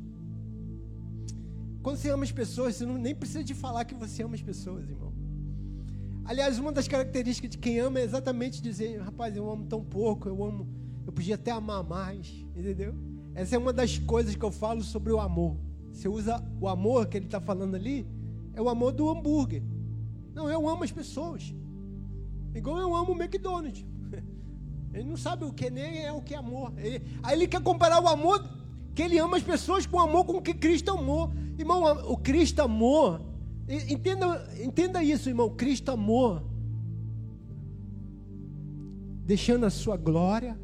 Quando 1.82 1.96
você 1.96 2.10
ama 2.10 2.22
as 2.22 2.30
pessoas, 2.30 2.76
você 2.76 2.86
não, 2.86 2.96
nem 2.96 3.12
precisa 3.12 3.42
de 3.42 3.54
falar 3.54 3.84
que 3.84 3.92
você 3.92 4.22
ama 4.22 4.36
as 4.36 4.40
pessoas, 4.40 4.88
irmão. 4.88 5.12
Aliás, 6.24 6.60
uma 6.60 6.70
das 6.70 6.86
características 6.86 7.50
de 7.50 7.58
quem 7.58 7.80
ama 7.80 7.98
é 7.98 8.04
exatamente 8.04 8.62
dizer, 8.62 9.00
rapaz, 9.00 9.36
eu 9.36 9.50
amo 9.50 9.66
tão 9.66 9.82
pouco, 9.82 10.28
eu 10.28 10.44
amo, 10.44 10.68
eu 11.04 11.12
podia 11.12 11.34
até 11.34 11.50
amar 11.50 11.82
mais, 11.82 12.46
entendeu? 12.54 12.94
Essa 13.34 13.56
é 13.56 13.58
uma 13.58 13.72
das 13.72 13.98
coisas 13.98 14.36
que 14.36 14.44
eu 14.44 14.52
falo 14.52 14.84
sobre 14.84 15.12
o 15.12 15.18
amor. 15.18 15.56
Você 15.92 16.08
usa 16.08 16.40
o 16.60 16.68
amor 16.68 17.08
que 17.08 17.16
ele 17.16 17.26
está 17.26 17.40
falando 17.40 17.74
ali, 17.74 18.06
é 18.54 18.62
o 18.62 18.68
amor 18.68 18.92
do 18.92 19.10
hambúrguer. 19.10 19.64
Não, 20.32 20.48
eu 20.48 20.68
amo 20.68 20.84
as 20.84 20.92
pessoas. 20.92 21.52
Igual 22.54 22.78
eu 22.78 22.94
amo 22.94 23.12
o 23.12 23.20
McDonald's. 23.20 23.84
Ele 24.92 25.08
não 25.08 25.16
sabe 25.16 25.44
o 25.44 25.52
que 25.52 25.70
nem 25.70 26.04
é 26.04 26.12
o 26.12 26.20
que 26.20 26.34
é 26.34 26.38
amor. 26.38 26.72
Ele, 26.76 27.02
aí 27.22 27.36
ele 27.36 27.48
quer 27.48 27.62
comparar 27.62 28.00
o 28.00 28.08
amor 28.08 28.44
que 28.94 29.02
ele 29.02 29.18
ama 29.18 29.36
as 29.36 29.42
pessoas 29.42 29.86
com 29.86 29.96
o 29.96 30.00
amor 30.00 30.24
com 30.24 30.40
que 30.40 30.52
Cristo 30.52 30.90
amou. 30.90 31.32
Irmão, 31.58 31.82
o 32.10 32.16
Cristo 32.16 32.60
amor, 32.60 33.20
entenda, 33.88 34.48
entenda 34.62 35.02
isso, 35.02 35.28
irmão. 35.28 35.48
Cristo 35.50 35.90
amor, 35.90 36.42
deixando 39.24 39.64
a 39.64 39.70
sua 39.70 39.96
glória, 39.96 40.58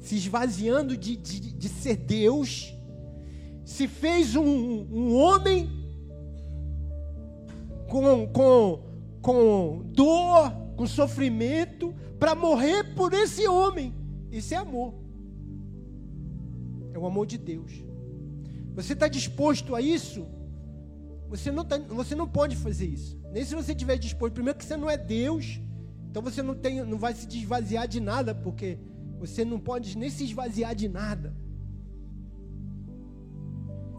se 0.00 0.16
esvaziando 0.16 0.96
de, 0.96 1.16
de, 1.16 1.40
de 1.54 1.68
ser 1.68 1.96
Deus, 1.96 2.74
se 3.64 3.88
fez 3.88 4.36
um, 4.36 4.44
um 4.44 5.14
homem 5.14 5.70
com, 7.88 8.26
com, 8.26 8.82
com 9.22 9.82
dor, 9.86 10.61
com 10.82 10.86
sofrimento, 10.88 11.94
para 12.18 12.34
morrer 12.34 12.92
por 12.96 13.12
esse 13.12 13.46
homem. 13.46 13.94
Isso 14.32 14.52
é 14.52 14.56
amor. 14.56 14.92
É 16.92 16.98
o 16.98 17.06
amor 17.06 17.24
de 17.24 17.38
Deus. 17.38 17.70
Você 18.74 18.92
está 18.94 19.06
disposto 19.06 19.76
a 19.76 19.80
isso? 19.80 20.26
Você 21.28 21.52
não, 21.52 21.64
tá, 21.64 21.78
você 21.78 22.16
não 22.16 22.26
pode 22.26 22.56
fazer 22.56 22.86
isso. 22.86 23.16
Nem 23.30 23.44
se 23.44 23.54
você 23.54 23.70
estiver 23.70 23.96
disposto. 23.96 24.34
Primeiro 24.34 24.58
que 24.58 24.64
você 24.64 24.76
não 24.76 24.90
é 24.90 24.96
Deus. 24.96 25.60
Então 26.10 26.20
você 26.20 26.42
não, 26.42 26.56
tem, 26.56 26.84
não 26.84 26.98
vai 26.98 27.14
se 27.14 27.28
desvaziar 27.28 27.86
de 27.86 28.00
nada, 28.00 28.34
porque 28.34 28.76
você 29.20 29.44
não 29.44 29.60
pode 29.60 29.96
nem 29.96 30.10
se 30.10 30.24
esvaziar 30.24 30.74
de 30.74 30.88
nada. 30.88 31.32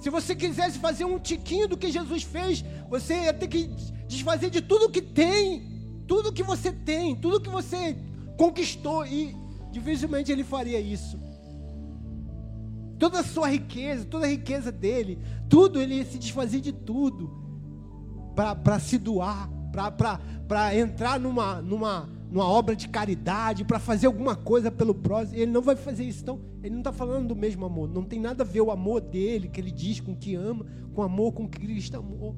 Se 0.02 0.10
você 0.10 0.36
quisesse 0.36 0.80
fazer 0.80 1.06
um 1.06 1.17
tiquinho 1.17 1.65
do 1.65 1.78
que 1.78 1.89
Jesus 1.89 2.24
fez, 2.24 2.62
você 2.89 3.13
ia 3.24 3.34
ter 3.34 3.48
que 3.48 3.69
desfazer 4.06 4.50
de 4.50 4.62
tudo 4.62 4.91
que 4.91 5.02
tem, 5.02 5.72
tudo 6.08 6.34
que 6.34 6.44
você 6.44 6.72
tem, 6.72 7.16
tudo 7.16 7.42
que 7.42 7.50
você 7.50 7.96
conquistou 8.38 9.06
e 9.06 9.36
dificilmente 9.72 10.32
ele 10.32 10.44
faria 10.44 10.80
isso. 10.80 11.20
Toda 13.00 13.20
a 13.20 13.24
sua 13.24 13.50
riqueza, 13.50 14.06
toda 14.06 14.26
a 14.26 14.30
riqueza 14.30 14.72
dele, 14.72 15.20
tudo 15.50 15.82
ele 15.82 16.06
se 16.06 16.18
desfazer 16.18 16.62
de 16.62 16.72
tudo 16.72 17.44
para 18.36 18.80
se 18.80 18.98
doar, 18.98 19.50
para 20.48 20.78
entrar 20.78 21.20
numa, 21.20 21.62
numa, 21.62 22.10
numa 22.32 22.48
obra 22.48 22.76
de 22.76 22.88
caridade, 22.88 23.66
para 23.66 23.80
fazer 23.80 24.08
alguma 24.08 24.36
coisa 24.36 24.72
pelo 24.72 24.94
próximo. 24.94 25.38
Ele 25.38 25.52
não 25.52 25.62
vai 25.62 25.76
fazer 25.76 26.06
isso. 26.06 26.22
Então, 26.22 26.39
ele 26.62 26.72
não 26.72 26.80
está 26.80 26.92
falando 26.92 27.28
do 27.30 27.36
mesmo 27.36 27.66
amor. 27.66 27.89
Não 27.89 28.04
tem 28.04 28.20
nada 28.20 28.44
a 28.44 28.46
ver 28.46 28.62
o 28.62 28.72
amor 28.72 29.02
dele, 29.02 29.48
que 29.48 29.60
ele 29.60 29.72
diz 29.72 30.00
com 30.00 30.16
que 30.16 30.36
ama, 30.36 30.66
com 30.94 31.02
o 31.02 31.04
amor 31.04 31.34
com 31.34 31.48
que 31.48 31.60
Cristo 31.60 31.98
amou. 31.98 32.36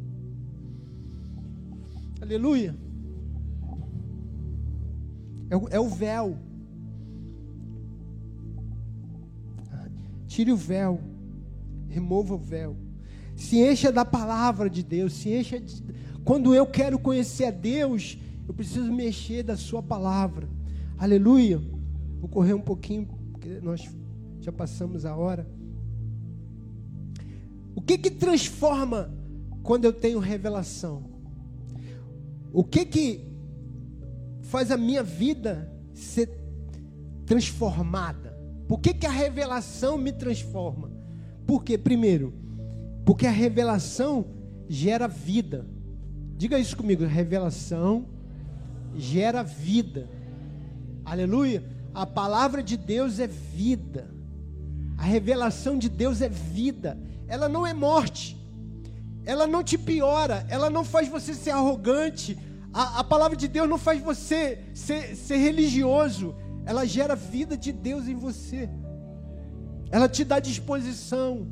Aleluia. 2.21 2.75
É 5.49 5.55
o, 5.55 5.67
é 5.69 5.79
o 5.79 5.87
véu. 5.87 6.37
Tire 10.27 10.51
o 10.51 10.57
véu. 10.57 10.99
Remova 11.87 12.35
o 12.35 12.37
véu. 12.37 12.75
Se 13.35 13.57
encha 13.57 13.91
da 13.91 14.03
palavra 14.03 14.69
de 14.69 14.83
Deus. 14.83 15.13
Se 15.13 15.29
encha 15.29 15.59
de... 15.59 15.83
Quando 16.23 16.55
eu 16.55 16.65
quero 16.65 16.97
conhecer 16.97 17.45
a 17.45 17.51
Deus, 17.51 18.17
eu 18.47 18.53
preciso 18.53 18.91
mexer 18.91 19.43
da 19.43 19.55
Sua 19.55 19.81
palavra. 19.83 20.49
Aleluia. 20.97 21.61
Vou 22.19 22.29
correr 22.29 22.53
um 22.53 22.61
pouquinho, 22.61 23.07
porque 23.31 23.59
nós 23.61 23.87
já 24.39 24.51
passamos 24.51 25.05
a 25.05 25.15
hora. 25.15 25.47
O 27.75 27.81
que 27.81 27.97
que 27.97 28.09
transforma 28.09 29.13
quando 29.61 29.85
eu 29.85 29.93
tenho 29.93 30.19
revelação? 30.19 31.03
O 32.51 32.63
que 32.63 32.85
que 32.85 33.34
faz 34.45 34.71
a 34.71 34.77
minha 34.77 35.03
vida 35.03 35.71
ser 35.93 36.29
transformada. 37.25 38.35
Por 38.67 38.79
que, 38.79 38.93
que 38.93 39.05
a 39.05 39.11
revelação 39.11 39.97
me 39.97 40.11
transforma? 40.11 40.91
Porque, 41.45 41.77
primeiro, 41.77 42.33
porque 43.05 43.27
a 43.27 43.31
revelação 43.31 44.25
gera 44.67 45.07
vida. 45.07 45.65
Diga 46.37 46.59
isso 46.59 46.75
comigo: 46.75 47.05
revelação 47.05 48.07
gera 48.95 49.43
vida. 49.43 50.09
Aleluia. 51.03 51.63
A 51.93 52.05
palavra 52.05 52.61
de 52.61 52.75
Deus 52.75 53.19
é 53.19 53.27
vida. 53.27 54.09
A 54.97 55.03
revelação 55.03 55.77
de 55.77 55.89
Deus 55.89 56.21
é 56.21 56.29
vida. 56.29 56.97
Ela 57.27 57.47
não 57.47 57.65
é 57.65 57.73
morte. 57.73 58.35
Ela 59.23 59.45
não 59.47 59.63
te 59.63 59.77
piora. 59.77 60.45
Ela 60.49 60.69
não 60.69 60.83
faz 60.83 61.07
você 61.07 61.33
ser 61.33 61.51
arrogante 61.51 62.37
a, 62.75 62.99
a 62.99 63.03
palavra 63.05 63.37
de 63.37 63.47
Deus 63.47 63.69
não 63.69 63.77
faz 63.77 64.01
você 64.01 64.59
ser, 64.73 65.15
ser 65.15 65.37
religioso, 65.37 66.35
ela 66.65 66.85
gera 66.85 67.15
vida 67.15 67.55
de 67.55 67.71
Deus 67.71 68.05
em 68.05 68.15
você. 68.15 68.69
Ela 69.89 70.09
te 70.09 70.25
dá 70.25 70.41
disposição, 70.41 71.47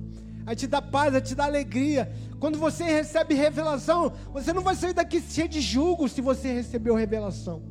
ela 0.45 0.53
te 0.53 0.67
dá 0.67 0.81
paz, 0.81 1.13
ela 1.13 1.21
te 1.21 1.33
dá 1.33 1.45
alegria. 1.45 2.12
Quando 2.41 2.59
você 2.59 2.83
recebe 2.83 3.36
revelação, 3.36 4.12
você 4.33 4.51
não 4.51 4.62
vai 4.62 4.75
sair 4.75 4.91
daqui 4.91 5.21
cheio 5.21 5.47
de 5.47 5.62
julgo 5.62 6.09
se 6.09 6.19
você 6.19 6.51
recebeu 6.51 6.93
revelação. 6.93 7.63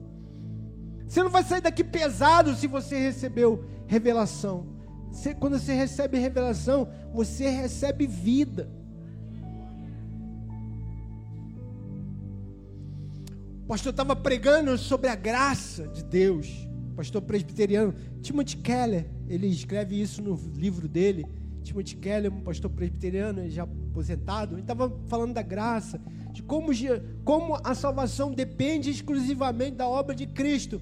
Você 1.07 1.23
não 1.23 1.29
vai 1.31 1.45
sair 1.45 1.61
daqui 1.61 1.85
pesado 1.85 2.55
se 2.55 2.67
você 2.67 2.99
recebeu 2.99 3.67
revelação. 3.87 4.67
Você, 5.11 5.35
quando 5.35 5.59
você 5.59 5.75
recebe 5.75 6.19
revelação, 6.19 6.89
você 7.13 7.51
recebe 7.51 8.07
vida. 8.07 8.71
Pastor 13.67 13.91
estava 13.91 14.15
pregando 14.17 14.77
sobre 14.77 15.09
a 15.09 15.15
graça 15.15 15.89
de 15.89 16.03
Deus. 16.03 16.69
pastor 16.97 17.23
presbiteriano 17.23 17.95
Timothy 18.21 18.57
Keller, 18.59 19.09
ele 19.29 19.47
escreve 19.47 20.01
isso 20.01 20.23
no 20.23 20.35
livro 20.55 20.89
dele. 20.89 21.25
Timothy 21.63 21.97
Keller, 21.97 22.33
um 22.33 22.41
pastor 22.41 22.71
presbiteriano, 22.71 23.49
já 23.49 23.63
aposentado, 23.63 24.55
ele 24.55 24.63
estava 24.63 24.91
falando 25.07 25.33
da 25.33 25.43
graça, 25.43 26.01
de 26.33 26.43
como, 26.43 26.73
como 27.25 27.59
a 27.63 27.75
salvação 27.75 28.33
depende 28.33 28.91
exclusivamente 28.91 29.77
da 29.77 29.87
obra 29.87 30.15
de 30.15 30.27
Cristo 30.27 30.81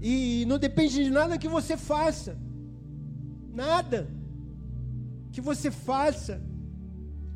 e 0.00 0.44
não 0.46 0.58
depende 0.58 1.04
de 1.04 1.10
nada 1.10 1.38
que 1.38 1.48
você 1.48 1.76
faça, 1.76 2.38
nada 3.52 4.08
que 5.32 5.40
você 5.40 5.70
faça 5.70 6.42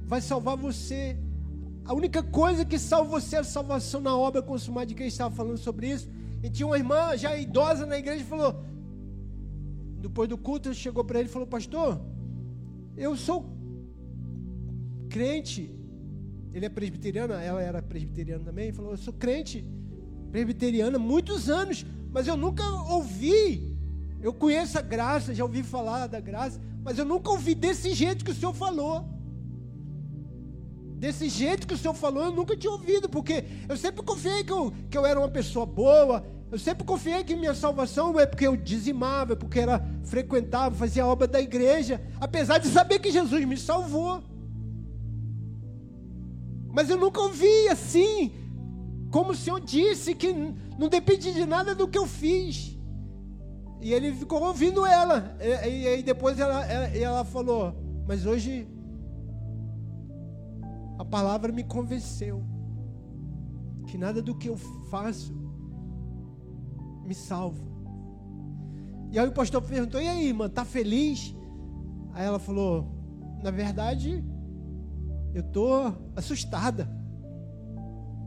vai 0.04 0.20
salvar 0.20 0.56
você. 0.56 1.16
A 1.84 1.92
única 1.92 2.22
coisa 2.22 2.64
que 2.64 2.78
salva 2.78 3.10
você 3.10 3.36
é 3.36 3.38
a 3.40 3.44
salvação 3.44 4.00
na 4.00 4.16
obra 4.16 4.40
consumada 4.40 4.86
de 4.86 4.94
quem 4.94 5.06
estava 5.06 5.34
falando 5.34 5.58
sobre 5.58 5.90
isso. 5.90 6.08
E 6.42 6.50
tinha 6.50 6.66
uma 6.66 6.78
irmã 6.78 7.16
já 7.16 7.36
idosa 7.36 7.84
na 7.86 7.98
igreja 7.98 8.22
e 8.22 8.26
falou: 8.26 8.64
depois 10.02 10.28
do 10.28 10.36
culto, 10.36 10.74
chegou 10.74 11.04
para 11.04 11.20
ele 11.20 11.28
e 11.28 11.32
falou: 11.32 11.46
Pastor, 11.46 12.00
eu 12.96 13.16
sou 13.16 13.46
crente. 15.08 15.72
Ele 16.52 16.66
é 16.66 16.68
presbiteriano, 16.68 17.32
ela 17.32 17.62
era 17.62 17.80
presbiteriana 17.80 18.44
também. 18.44 18.66
Ele 18.66 18.76
falou: 18.76 18.90
Eu 18.90 18.96
sou 18.96 19.14
crente 19.14 19.64
presbiteriana 20.32 20.98
muitos 20.98 21.48
anos, 21.48 21.86
mas 22.10 22.26
eu 22.26 22.36
nunca 22.36 22.64
ouvi. 22.90 23.76
Eu 24.20 24.32
conheço 24.32 24.78
a 24.78 24.82
graça, 24.82 25.34
já 25.34 25.44
ouvi 25.44 25.62
falar 25.62 26.06
da 26.06 26.20
graça, 26.20 26.60
mas 26.82 26.98
eu 26.98 27.04
nunca 27.04 27.30
ouvi 27.30 27.54
desse 27.54 27.92
jeito 27.92 28.24
que 28.24 28.30
o 28.30 28.34
senhor 28.34 28.54
falou. 28.54 29.11
Desse 31.02 31.28
jeito 31.28 31.66
que 31.66 31.74
o 31.74 31.76
senhor 31.76 31.94
falou, 31.94 32.22
eu 32.26 32.30
nunca 32.30 32.56
tinha 32.56 32.72
ouvido, 32.72 33.08
porque 33.08 33.42
eu 33.68 33.76
sempre 33.76 34.04
confiei 34.04 34.44
que 34.44 34.52
eu, 34.52 34.72
que 34.88 34.96
eu 34.96 35.04
era 35.04 35.18
uma 35.18 35.28
pessoa 35.28 35.66
boa, 35.66 36.24
eu 36.48 36.56
sempre 36.56 36.84
confiei 36.84 37.24
que 37.24 37.34
minha 37.34 37.54
salvação 37.54 38.20
é 38.20 38.24
porque 38.24 38.46
eu 38.46 38.56
dizimava, 38.56 39.32
é 39.32 39.34
porque 39.34 39.58
era 39.58 39.84
frequentava, 40.04 40.76
fazia 40.76 41.02
a 41.02 41.06
obra 41.08 41.26
da 41.26 41.40
igreja, 41.40 42.00
apesar 42.20 42.58
de 42.58 42.68
saber 42.68 43.00
que 43.00 43.10
Jesus 43.10 43.44
me 43.44 43.56
salvou. 43.56 44.22
Mas 46.68 46.88
eu 46.88 46.96
nunca 46.96 47.20
ouvi 47.20 47.66
assim, 47.66 48.32
como 49.10 49.32
o 49.32 49.36
Senhor 49.36 49.58
disse, 49.58 50.14
que 50.14 50.32
não 50.78 50.88
depende 50.88 51.32
de 51.32 51.44
nada 51.44 51.74
do 51.74 51.88
que 51.88 51.98
eu 51.98 52.06
fiz. 52.06 52.78
E 53.80 53.92
ele 53.92 54.12
ficou 54.12 54.40
ouvindo 54.40 54.86
ela. 54.86 55.36
E, 55.40 55.88
aí 55.88 56.00
depois 56.04 56.38
ela, 56.38 56.64
ela, 56.64 56.86
ela 56.96 57.24
falou: 57.24 57.74
Mas 58.06 58.24
hoje 58.24 58.68
a 61.02 61.04
palavra 61.04 61.52
me 61.52 61.64
convenceu 61.64 62.44
que 63.86 63.98
nada 63.98 64.22
do 64.22 64.36
que 64.36 64.48
eu 64.48 64.56
faço 64.88 65.34
me 67.04 67.14
salva. 67.14 67.62
E 69.10 69.18
aí 69.18 69.26
o 69.26 69.32
pastor 69.32 69.60
perguntou: 69.62 70.00
E 70.00 70.08
aí, 70.08 70.28
irmã, 70.28 70.48
tá 70.48 70.64
feliz? 70.64 71.34
Aí 72.12 72.24
ela 72.24 72.38
falou: 72.38 72.88
Na 73.42 73.50
verdade, 73.50 74.24
eu 75.34 75.40
estou 75.40 75.92
assustada. 76.14 76.88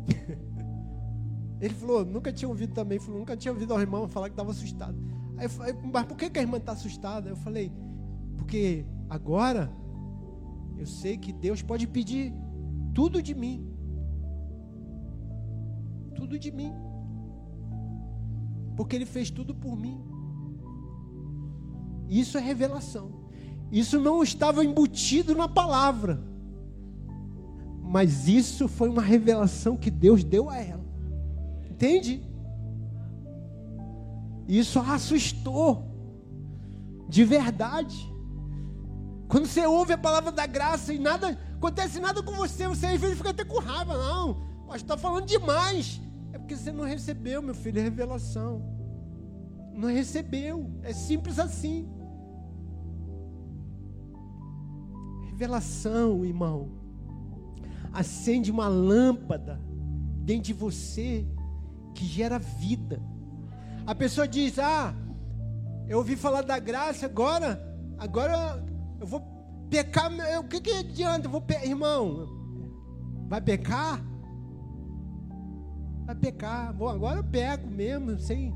Ele 1.62 1.74
falou, 1.74 2.06
nunca 2.06 2.34
tinha 2.34 2.50
ouvido 2.50 2.74
também, 2.74 3.00
falou, 3.00 3.20
nunca 3.20 3.38
tinha 3.38 3.52
ouvido 3.52 3.74
a 3.74 3.80
irmã 3.80 4.06
falar 4.10 4.28
que 4.28 4.34
estava 4.34 4.52
assustado. 4.52 5.02
Aí 5.38 5.46
eu 5.46 5.50
falei, 5.50 5.74
mas 5.92 6.06
por 6.06 6.18
que, 6.18 6.30
que 6.30 6.38
a 6.38 6.42
irmã 6.42 6.58
está 6.58 6.74
assustada? 6.74 7.30
Eu 7.30 7.38
falei, 7.38 7.72
porque 8.38 8.86
agora 9.10 9.72
eu 10.78 10.86
sei 10.86 11.18
que 11.18 11.32
Deus 11.32 11.62
pode 11.62 11.88
pedir 11.88 12.34
tudo 12.96 13.22
de 13.22 13.36
mim. 13.36 13.58
Tudo 16.16 16.40
de 16.40 16.52
mim. 16.60 16.74
Porque 18.78 18.96
Ele 18.96 19.06
fez 19.06 19.30
tudo 19.30 19.54
por 19.54 19.76
mim. 19.76 20.02
Isso 22.08 22.38
é 22.38 22.42
revelação. 22.42 23.12
Isso 23.72 24.00
não 24.00 24.24
estava 24.24 24.64
embutido 24.64 25.36
na 25.36 25.48
palavra. 25.48 26.24
Mas 27.84 28.28
isso 28.28 28.68
foi 28.68 28.88
uma 28.90 29.02
revelação 29.02 29.76
que 29.76 29.92
Deus 29.92 30.24
deu 30.24 30.50
a 30.50 30.58
ela. 30.58 30.86
Entende? 31.70 32.24
Isso 34.48 34.80
a 34.80 34.94
assustou. 34.94 35.84
De 37.10 37.26
verdade. 37.26 37.98
Quando 39.28 39.48
você 39.48 39.66
ouve 39.66 39.92
a 39.92 39.98
palavra 39.98 40.32
da 40.32 40.46
graça 40.46 40.94
e 40.94 41.00
nada 41.00 41.38
acontece 41.56 42.00
nada 42.00 42.22
com 42.22 42.34
você, 42.34 42.68
você 42.68 42.86
às 42.88 43.00
vezes 43.00 43.18
fica 43.18 43.32
até 43.32 43.44
com 43.44 43.60
raiva. 43.60 43.98
Não, 43.98 44.38
mas 44.68 44.82
está 44.82 44.98
falando 44.98 45.26
demais. 45.26 46.02
É 46.32 46.38
porque 46.38 46.56
você 46.56 46.72
não 46.72 46.84
recebeu, 46.84 47.42
meu 47.42 47.56
filho, 47.56 47.82
revelação. 47.82 48.62
Não 49.74 49.90
recebeu. 49.90 50.70
É 50.84 50.94
simples 50.94 51.40
assim. 51.40 51.90
Revelação, 55.30 56.24
irmão 56.24 56.86
acende 57.96 58.52
uma 58.52 58.68
lâmpada 58.68 59.58
dentro 60.18 60.44
de 60.44 60.54
você 60.54 61.26
que 61.96 62.06
gera 62.06 62.38
vida. 62.38 63.02
A 63.88 63.96
pessoa 63.96 64.28
diz: 64.28 64.60
Ah, 64.60 64.94
eu 65.88 66.00
ouvi 66.00 66.18
falar 66.18 66.42
da 66.42 66.60
graça, 66.60 67.06
agora, 67.06 67.60
agora 67.98 68.64
eu 69.00 69.08
vou 69.08 69.22
pecar. 69.70 70.12
O 70.40 70.48
que, 70.48 70.62
que 70.62 70.72
adianta? 70.72 71.28
Eu 71.28 71.32
vou 71.32 71.42
pe... 71.42 71.56
Irmão, 71.66 72.28
vai 73.28 73.42
pecar? 73.42 74.04
Vai 76.06 76.16
pecar. 76.16 76.74
Bom, 76.74 76.88
agora 76.90 77.20
eu 77.20 77.24
pego 77.24 77.70
mesmo, 77.70 78.18
sem, 78.20 78.54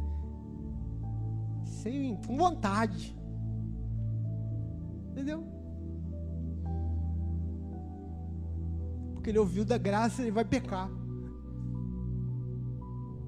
sem, 1.64 2.16
com 2.26 2.38
vontade. 2.38 3.18
Entendeu? 5.12 5.60
porque 9.20 9.30
ele 9.30 9.40
ouviu 9.40 9.66
da 9.66 9.78
graça, 9.78 10.22
ele 10.22 10.32
vai 10.32 10.46
pecar. 10.46 10.90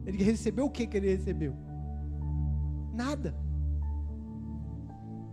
Ele 0.06 0.24
recebeu 0.24 0.66
o 0.66 0.70
que 0.70 0.88
que 0.88 0.96
ele 0.96 1.16
recebeu? 1.16 1.54
Nada. 2.94 3.36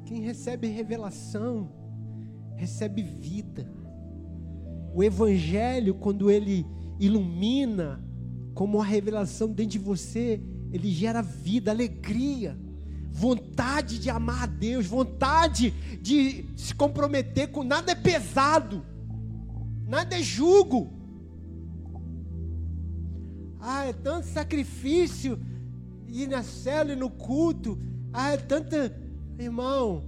Quem 0.05 0.21
recebe 0.21 0.67
revelação, 0.67 1.71
recebe 2.59 3.03
vida. 3.03 3.67
O 4.95 5.03
Evangelho, 5.03 5.95
quando 5.95 6.31
ele 6.31 6.67
ilumina, 7.01 8.05
como 8.53 8.81
a 8.81 8.85
revelação 8.85 9.49
dentro 9.49 9.73
de 9.73 9.79
você, 9.79 10.43
ele 10.71 10.91
gera 10.91 11.23
vida, 11.23 11.71
alegria, 11.71 12.59
vontade 13.11 13.99
de 13.99 14.11
amar 14.11 14.43
a 14.43 14.47
Deus, 14.47 14.87
vontade 14.87 15.71
de 16.03 16.45
se 16.55 16.75
comprometer 16.75 17.49
com 17.49 17.65
nada 17.65 17.93
é 17.93 17.95
pesado 17.95 18.85
nada 19.89 20.19
é 20.19 20.23
jugo. 20.23 20.93
Ah, 23.59 23.87
é 23.87 23.93
tanto 23.93 24.27
sacrifício 24.27 25.41
ir 26.07 26.29
na 26.29 26.43
célula 26.43 26.93
e 26.93 26.97
no 26.97 27.11
culto. 27.11 27.79
Ah, 28.13 28.33
é 28.33 28.37
tanta. 28.37 28.95
Irmão, 29.39 30.05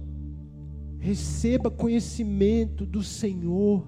receba 1.01 1.71
conhecimento 1.71 2.85
do 2.85 3.03
Senhor. 3.03 3.87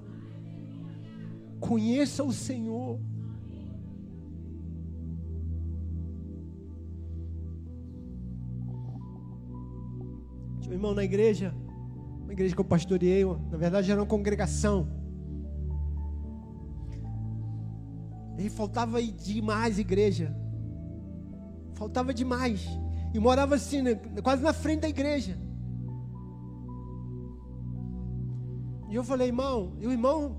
Conheça 1.59 2.23
o 2.23 2.33
Senhor. 2.33 2.99
Tinha 10.59 10.71
um 10.71 10.73
irmão 10.73 10.95
na 10.95 11.03
igreja, 11.03 11.53
uma 12.23 12.33
igreja 12.33 12.55
que 12.55 12.59
eu 12.59 12.65
pastoreei, 12.65 13.23
na 13.23 13.57
verdade 13.57 13.91
era 13.91 14.01
uma 14.01 14.07
congregação. 14.07 14.89
E 18.39 18.49
faltava 18.49 19.01
demais 19.01 19.77
igreja. 19.77 20.35
Faltava 21.75 22.11
demais. 22.11 22.67
E 23.13 23.19
morava 23.19 23.53
assim, 23.53 23.83
né, 23.83 23.93
quase 24.23 24.41
na 24.41 24.51
frente 24.51 24.81
da 24.81 24.89
igreja. 24.89 25.37
E 28.93 28.95
eu 28.95 29.03
falei, 29.03 29.29
irmão, 29.29 29.73
e 29.79 29.87
o 29.87 29.91
irmão 29.91 30.35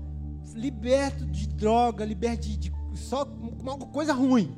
liberto 0.53 1.25
de 1.25 1.45
droga, 1.45 2.05
liberto 2.05 2.47
de, 2.47 2.55
de 2.55 2.71
só 2.93 3.25
coisa 3.91 4.13
ruim. 4.13 4.55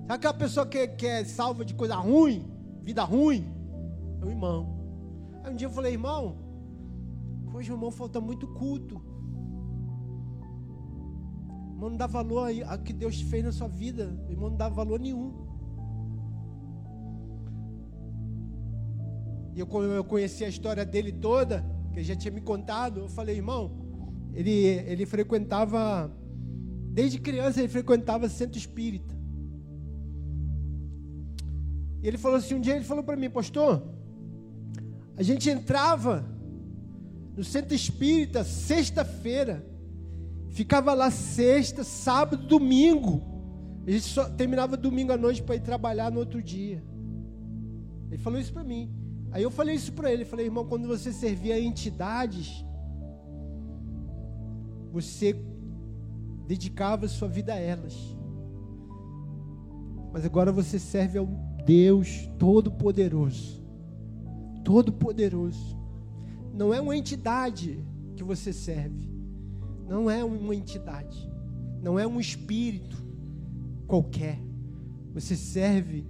Sabe 0.00 0.12
aquela 0.12 0.34
pessoa 0.34 0.66
que, 0.66 0.88
que 0.88 1.06
é 1.06 1.22
salva 1.22 1.64
de 1.64 1.72
coisa 1.72 1.94
ruim, 1.94 2.50
vida 2.82 3.04
ruim? 3.04 3.46
É 4.20 4.24
o 4.24 4.28
irmão. 4.28 4.76
Aí 5.44 5.52
um 5.52 5.54
dia 5.54 5.68
eu 5.68 5.70
falei, 5.70 5.92
irmão, 5.92 6.36
hoje 7.54 7.70
o 7.70 7.74
irmão 7.74 7.92
falta 7.92 8.20
muito 8.20 8.44
culto. 8.48 9.00
Irmão, 11.74 11.90
não 11.90 11.96
dá 11.96 12.08
valor 12.08 12.50
a 12.66 12.76
que 12.76 12.92
Deus 12.92 13.20
fez 13.20 13.44
na 13.44 13.52
sua 13.52 13.68
vida. 13.68 14.20
Irmão, 14.28 14.50
não 14.50 14.56
dá 14.56 14.68
valor 14.68 14.98
nenhum. 14.98 15.32
E 19.54 19.60
eu, 19.60 19.68
eu 19.84 20.02
conheci 20.02 20.44
a 20.44 20.48
história 20.48 20.84
dele 20.84 21.12
toda, 21.12 21.64
que 21.92 22.02
já 22.02 22.16
tinha 22.16 22.32
me 22.32 22.40
contado. 22.40 23.00
Eu 23.00 23.08
falei, 23.08 23.36
irmão, 23.36 23.72
ele, 24.34 24.50
ele 24.50 25.06
frequentava, 25.06 26.10
desde 26.92 27.18
criança 27.18 27.60
ele 27.60 27.68
frequentava 27.68 28.28
centro 28.28 28.58
espírita. 28.58 29.16
E 32.02 32.06
ele 32.06 32.18
falou 32.18 32.38
assim, 32.38 32.54
um 32.54 32.60
dia 32.60 32.76
ele 32.76 32.84
falou 32.84 33.02
para 33.02 33.16
mim, 33.16 33.28
pastor, 33.28 33.82
a 35.16 35.22
gente 35.22 35.50
entrava 35.50 36.24
no 37.36 37.42
centro 37.42 37.74
espírita 37.74 38.44
sexta-feira, 38.44 39.64
Ficava 40.50 40.92
lá 40.94 41.10
sexta, 41.10 41.84
sábado, 41.84 42.46
domingo. 42.46 43.22
A 43.86 43.90
gente 43.90 44.06
só 44.06 44.28
terminava 44.28 44.76
domingo 44.76 45.12
à 45.12 45.16
noite 45.16 45.42
para 45.42 45.56
ir 45.56 45.60
trabalhar 45.60 46.10
no 46.10 46.18
outro 46.18 46.42
dia. 46.42 46.82
Ele 48.10 48.18
falou 48.18 48.40
isso 48.40 48.52
para 48.52 48.64
mim. 48.64 48.90
Aí 49.30 49.42
eu 49.42 49.50
falei 49.50 49.74
isso 49.74 49.92
para 49.92 50.12
ele. 50.12 50.24
Falei, 50.24 50.46
irmão, 50.46 50.66
quando 50.66 50.86
você 50.86 51.12
servia 51.12 51.60
entidades, 51.60 52.64
você 54.92 55.36
dedicava 56.46 57.08
sua 57.08 57.28
vida 57.28 57.52
a 57.52 57.58
elas. 57.58 57.94
Mas 60.12 60.24
agora 60.24 60.50
você 60.50 60.78
serve 60.78 61.18
ao 61.18 61.26
Deus 61.64 62.28
Todo-Poderoso. 62.38 63.62
Todo-Poderoso. 64.64 65.76
Não 66.54 66.72
é 66.72 66.80
uma 66.80 66.96
entidade 66.96 67.84
que 68.16 68.24
você 68.24 68.52
serve 68.52 69.08
não 69.88 70.10
é 70.10 70.22
uma 70.22 70.54
entidade, 70.54 71.26
não 71.82 71.98
é 71.98 72.06
um 72.06 72.20
espírito 72.20 73.02
qualquer. 73.86 74.38
Você 75.14 75.34
serve 75.34 76.06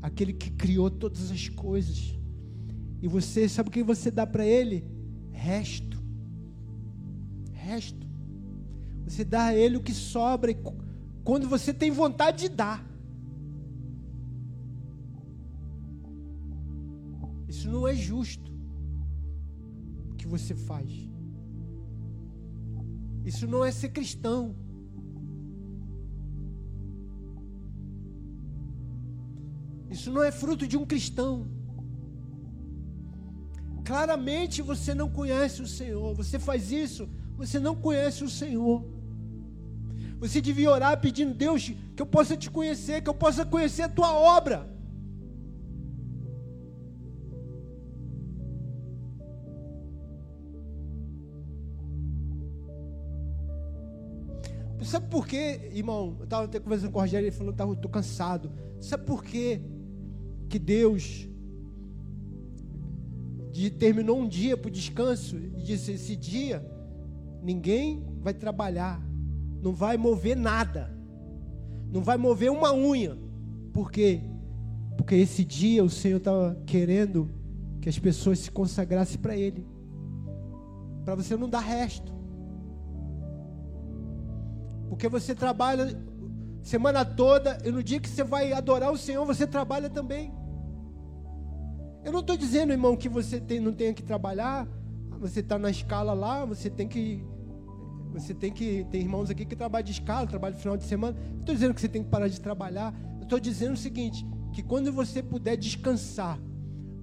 aquele 0.00 0.32
que 0.32 0.50
criou 0.52 0.88
todas 0.88 1.30
as 1.32 1.48
coisas. 1.48 2.16
E 3.04 3.06
você, 3.06 3.46
sabe 3.50 3.68
o 3.68 3.72
que 3.72 3.82
você 3.82 4.10
dá 4.10 4.26
para 4.26 4.46
ele? 4.46 4.82
Resto. 5.30 6.02
Resto. 7.52 8.06
Você 9.04 9.22
dá 9.22 9.42
a 9.48 9.54
Ele 9.54 9.76
o 9.76 9.82
que 9.82 9.92
sobra 9.92 10.54
quando 11.22 11.46
você 11.46 11.74
tem 11.74 11.90
vontade 11.90 12.44
de 12.44 12.48
dar. 12.48 12.82
Isso 17.46 17.70
não 17.70 17.86
é 17.86 17.94
justo 17.94 18.50
o 20.10 20.14
que 20.14 20.26
você 20.26 20.54
faz. 20.54 20.90
Isso 23.22 23.46
não 23.46 23.62
é 23.62 23.70
ser 23.70 23.90
cristão. 23.90 24.56
Isso 29.90 30.10
não 30.10 30.22
é 30.22 30.32
fruto 30.32 30.66
de 30.66 30.78
um 30.78 30.86
cristão. 30.86 31.62
Claramente 33.84 34.62
você 34.62 34.94
não 34.94 35.08
conhece 35.08 35.62
o 35.62 35.66
Senhor. 35.66 36.14
Você 36.14 36.38
faz 36.38 36.72
isso, 36.72 37.08
você 37.36 37.58
não 37.58 37.74
conhece 37.76 38.24
o 38.24 38.30
Senhor. 38.30 38.84
Você 40.18 40.40
devia 40.40 40.70
orar 40.70 41.00
pedindo, 41.00 41.34
Deus, 41.34 41.72
que 41.94 42.02
eu 42.02 42.06
possa 42.06 42.36
te 42.36 42.50
conhecer, 42.50 43.02
que 43.02 43.10
eu 43.10 43.14
possa 43.14 43.44
conhecer 43.44 43.82
a 43.82 43.88
tua 43.88 44.12
obra. 44.12 44.72
Sabe 54.82 55.08
por 55.08 55.26
quê, 55.26 55.70
irmão? 55.72 56.16
Eu 56.18 56.24
estava 56.24 56.46
conversando 56.60 56.92
com 56.92 56.98
o 56.98 57.00
Rogério, 57.00 57.26
ele 57.26 57.34
falou, 57.34 57.52
estou 57.52 57.90
cansado. 57.90 58.52
Sabe 58.80 59.04
por 59.04 59.24
quê? 59.24 59.60
que 60.54 60.58
Deus 60.60 61.28
determinou 63.54 64.18
um 64.18 64.26
dia 64.26 64.56
para 64.56 64.68
o 64.68 64.70
descanso 64.70 65.36
e 65.36 65.62
disse: 65.62 65.92
esse 65.92 66.16
dia 66.16 66.64
ninguém 67.42 68.04
vai 68.20 68.34
trabalhar, 68.34 69.00
não 69.62 69.72
vai 69.72 69.96
mover 69.96 70.36
nada, 70.36 70.92
não 71.90 72.02
vai 72.02 72.16
mover 72.16 72.50
uma 72.50 72.74
unha. 72.74 73.16
Por 73.72 73.90
quê? 73.90 74.20
Porque 74.96 75.14
esse 75.14 75.44
dia 75.44 75.84
o 75.84 75.90
Senhor 75.90 76.16
estava 76.16 76.56
querendo 76.66 77.30
que 77.80 77.88
as 77.88 77.98
pessoas 77.98 78.38
se 78.38 78.50
consagrassem 78.50 79.20
para 79.20 79.36
Ele, 79.36 79.66
para 81.04 81.14
você 81.14 81.36
não 81.36 81.48
dar 81.48 81.60
resto. 81.60 82.12
Porque 84.88 85.08
você 85.08 85.34
trabalha 85.34 85.96
semana 86.62 87.04
toda 87.04 87.58
e 87.64 87.70
no 87.70 87.82
dia 87.82 88.00
que 88.00 88.08
você 88.08 88.24
vai 88.24 88.52
adorar 88.52 88.90
o 88.90 88.98
Senhor, 88.98 89.24
você 89.26 89.46
trabalha 89.46 89.90
também. 89.90 90.32
Eu 92.04 92.12
não 92.12 92.20
estou 92.20 92.36
dizendo, 92.36 92.70
irmão, 92.70 92.96
que 92.96 93.08
você 93.08 93.40
tem, 93.40 93.58
não 93.58 93.72
tenha 93.72 93.94
que 93.94 94.02
trabalhar. 94.02 94.68
Você 95.18 95.40
está 95.40 95.58
na 95.58 95.70
escala 95.70 96.12
lá, 96.12 96.44
você 96.44 96.68
tem 96.68 96.86
que. 96.86 97.24
Você 98.12 98.34
tem 98.34 98.52
que. 98.52 98.84
Tem 98.90 99.00
irmãos 99.00 99.30
aqui 99.30 99.46
que 99.46 99.56
trabalham 99.56 99.86
de 99.86 99.92
escala, 99.92 100.26
trabalham 100.26 100.58
final 100.58 100.76
de 100.76 100.84
semana. 100.84 101.16
Não 101.32 101.40
estou 101.40 101.54
dizendo 101.54 101.72
que 101.72 101.80
você 101.80 101.88
tem 101.88 102.04
que 102.04 102.10
parar 102.10 102.28
de 102.28 102.38
trabalhar. 102.38 102.94
Eu 103.16 103.22
estou 103.22 103.40
dizendo 103.40 103.72
o 103.72 103.76
seguinte: 103.76 104.26
que 104.52 104.62
quando 104.62 104.92
você 104.92 105.22
puder 105.22 105.56
descansar, 105.56 106.38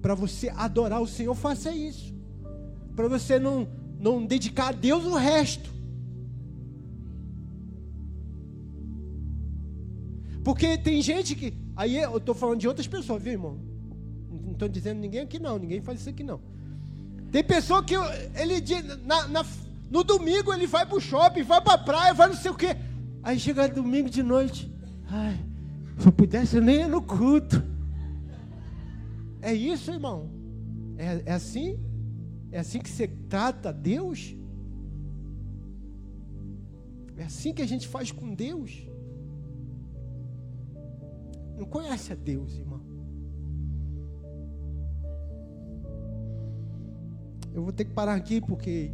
para 0.00 0.14
você 0.14 0.50
adorar 0.50 1.02
o 1.02 1.06
Senhor, 1.06 1.34
faça 1.34 1.72
isso. 1.72 2.14
Para 2.94 3.08
você 3.08 3.40
não, 3.40 3.68
não 3.98 4.24
dedicar 4.24 4.68
a 4.68 4.72
Deus 4.72 5.04
o 5.04 5.16
resto. 5.16 5.68
Porque 10.44 10.78
tem 10.78 11.02
gente 11.02 11.34
que. 11.34 11.52
Aí 11.74 11.98
eu 11.98 12.18
estou 12.18 12.36
falando 12.36 12.60
de 12.60 12.68
outras 12.68 12.86
pessoas, 12.86 13.20
viu, 13.20 13.32
irmão? 13.32 13.71
Não 14.52 14.56
estou 14.56 14.68
dizendo 14.68 15.00
ninguém 15.00 15.22
aqui 15.22 15.38
não, 15.38 15.58
ninguém 15.58 15.80
faz 15.80 16.00
isso 16.00 16.10
aqui 16.10 16.22
não. 16.22 16.40
Tem 17.30 17.42
pessoa 17.42 17.82
que 17.82 17.94
ele 18.34 18.60
na, 19.04 19.26
na, 19.26 19.46
no 19.90 20.04
domingo 20.04 20.52
ele 20.52 20.66
vai 20.66 20.84
para 20.84 20.96
o 20.96 21.00
shopping, 21.00 21.42
vai 21.42 21.62
para 21.62 21.72
a 21.72 21.78
praia, 21.78 22.12
vai 22.12 22.28
não 22.28 22.36
sei 22.36 22.50
o 22.50 22.54
quê. 22.54 22.76
Aí 23.22 23.40
chega 23.40 23.66
domingo 23.68 24.10
de 24.10 24.22
noite. 24.22 24.70
Ai, 25.08 25.40
se 25.98 26.06
eu 26.06 26.12
pudesse 26.12 26.56
eu 26.56 26.62
nem 26.62 26.80
ia 26.80 26.88
no 26.88 27.00
culto. 27.00 27.64
É 29.40 29.54
isso, 29.54 29.90
irmão? 29.90 30.30
É, 30.98 31.22
é 31.24 31.32
assim? 31.32 31.80
É 32.50 32.58
assim 32.58 32.78
que 32.78 32.90
você 32.90 33.08
trata 33.08 33.72
Deus? 33.72 34.36
É 37.16 37.24
assim 37.24 37.54
que 37.54 37.62
a 37.62 37.66
gente 37.66 37.88
faz 37.88 38.12
com 38.12 38.34
Deus? 38.34 38.86
Não 41.56 41.64
conhece 41.64 42.12
a 42.12 42.16
Deus, 42.16 42.58
irmão. 42.58 42.91
Eu 47.54 47.62
vou 47.62 47.72
ter 47.72 47.84
que 47.84 47.92
parar 47.92 48.14
aqui 48.14 48.40
porque. 48.40 48.90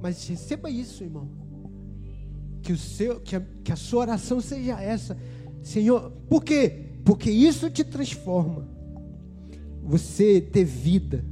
Mas 0.00 0.26
receba 0.28 0.70
isso, 0.70 1.02
irmão. 1.04 1.28
Que, 2.62 2.72
o 2.72 2.76
seu, 2.76 3.20
que, 3.20 3.36
a, 3.36 3.42
que 3.62 3.72
a 3.72 3.76
sua 3.76 4.00
oração 4.00 4.40
seja 4.40 4.80
essa. 4.80 5.16
Senhor, 5.62 6.10
por 6.28 6.42
quê? 6.42 6.86
Porque 7.04 7.30
isso 7.30 7.70
te 7.70 7.84
transforma. 7.84 8.68
Você 9.82 10.40
ter 10.40 10.64
vida. 10.64 11.24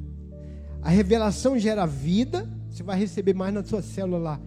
A 0.83 0.91
revelação 0.91 1.59
gera 1.59 1.87
vida. 1.87 2.49
Você 2.71 2.83
vai 2.83 2.99
receber 2.99 3.35
mais 3.35 3.53
na 3.53 3.65
sua 3.65 3.83
célula 3.83 4.19
lá. 4.19 4.41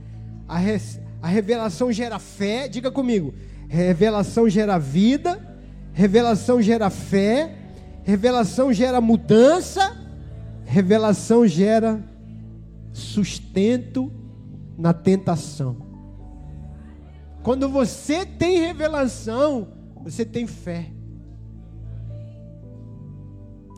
A, 0.47 0.57
res, 0.57 0.99
a 1.21 1.27
revelação 1.27 1.91
gera 1.91 2.17
fé. 2.17 2.67
Diga 2.67 2.91
comigo. 2.91 3.33
Revelação 3.67 4.49
gera 4.49 4.77
vida. 4.77 5.57
Revelação 5.93 6.61
gera 6.61 6.89
fé. 6.89 7.55
Revelação 8.03 8.73
gera 8.73 8.99
mudança. 9.01 10.08
Revelação 10.69 11.47
gera 11.47 12.03
sustento 12.93 14.11
na 14.77 14.93
tentação. 14.93 15.77
Quando 17.41 17.67
você 17.67 18.25
tem 18.25 18.59
revelação, 18.59 19.67
você 20.03 20.23
tem 20.23 20.45
fé. 20.45 20.91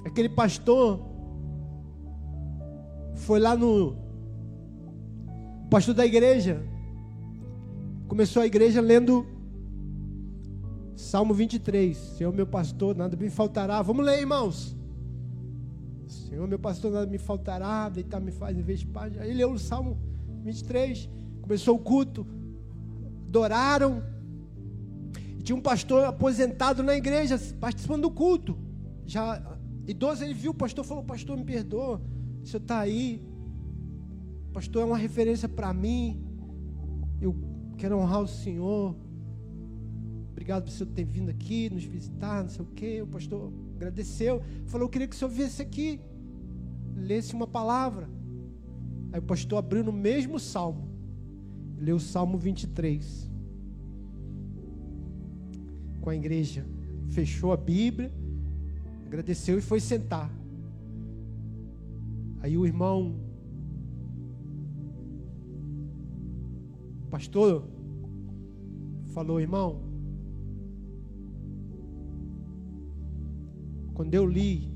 Aquele 0.05 0.29
pastor 0.29 0.99
foi 3.15 3.39
lá 3.39 3.55
no 3.55 3.95
pastor 5.69 5.93
da 5.93 6.05
igreja 6.05 6.61
começou 8.11 8.41
a 8.41 8.45
igreja 8.45 8.81
lendo 8.81 9.25
Salmo 10.97 11.33
23. 11.33 11.95
Senhor 11.95 12.33
meu 12.33 12.45
pastor, 12.45 12.93
nada 12.93 13.15
me 13.15 13.29
faltará. 13.29 13.81
Vamos 13.81 14.05
ler, 14.05 14.19
irmãos. 14.19 14.75
Senhor, 16.11 16.47
meu 16.47 16.59
pastor, 16.59 16.91
nada 16.91 17.07
me 17.07 17.17
faltará, 17.17 17.89
deitar 17.89 18.19
me 18.19 18.31
faz 18.31 18.57
em 18.57 18.61
vez 18.61 18.81
de 18.81 18.87
paz. 18.87 19.17
Aí 19.17 19.33
leu 19.33 19.51
o 19.51 19.59
Salmo 19.59 19.97
23, 20.43 21.09
começou 21.41 21.75
o 21.75 21.79
culto, 21.79 22.27
adoraram. 23.27 24.03
E 25.39 25.43
tinha 25.43 25.55
um 25.55 25.61
pastor 25.61 26.03
aposentado 26.05 26.83
na 26.83 26.95
igreja, 26.95 27.39
participando 27.59 28.03
do 28.03 28.11
culto. 28.11 28.57
Já 29.05 29.41
idoso, 29.87 30.23
ele 30.23 30.33
viu 30.33 30.51
o 30.51 30.53
pastor 30.53 30.83
falou: 30.83 31.03
Pastor, 31.03 31.37
me 31.37 31.43
perdoa, 31.43 32.01
o 32.43 32.45
senhor 32.45 32.61
está 32.61 32.79
aí. 32.79 33.25
O 34.49 34.53
pastor 34.53 34.81
é 34.81 34.85
uma 34.85 34.97
referência 34.97 35.47
para 35.47 35.73
mim. 35.73 36.21
Eu 37.21 37.35
quero 37.77 37.97
honrar 37.97 38.21
o 38.21 38.27
Senhor. 38.27 38.95
Obrigado 40.31 40.63
por 40.63 40.69
o 40.69 40.73
senhor 40.73 40.89
ter 40.91 41.05
vindo 41.05 41.29
aqui, 41.29 41.69
nos 41.69 41.83
visitar, 41.83 42.43
não 42.43 42.49
sei 42.49 42.65
o 42.65 42.67
quê. 42.67 43.01
O 43.01 43.07
pastor 43.07 43.53
agradeceu, 43.81 44.41
falou: 44.67 44.85
Eu 44.85 44.89
queria 44.89 45.07
que 45.07 45.15
o 45.15 45.17
senhor 45.17 45.31
viesse 45.31 45.61
aqui, 45.61 45.99
lesse 46.95 47.33
uma 47.33 47.47
palavra. 47.47 48.07
Aí 49.11 49.19
o 49.19 49.23
pastor 49.23 49.59
abriu 49.59 49.83
no 49.83 49.91
mesmo 49.91 50.39
salmo, 50.39 50.87
leu 51.77 51.97
o 51.97 51.99
salmo 51.99 52.37
23 52.37 53.29
com 55.99 56.09
a 56.09 56.15
igreja, 56.15 56.65
fechou 57.09 57.51
a 57.51 57.57
Bíblia, 57.57 58.11
agradeceu 59.05 59.57
e 59.57 59.61
foi 59.61 59.79
sentar. 59.79 60.31
Aí 62.39 62.57
o 62.57 62.65
irmão, 62.65 63.15
pastor, 67.09 67.67
falou: 69.09 69.39
Irmão, 69.39 69.90
Quando 74.01 74.15
eu 74.15 74.25
li 74.25 74.73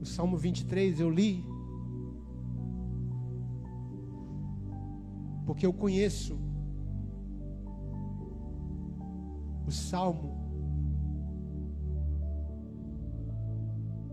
o 0.00 0.06
Salmo 0.06 0.38
23, 0.38 1.00
eu 1.00 1.10
li 1.10 1.44
porque 5.44 5.66
eu 5.66 5.74
conheço 5.74 6.38
o 9.66 9.70
salmo 9.70 10.32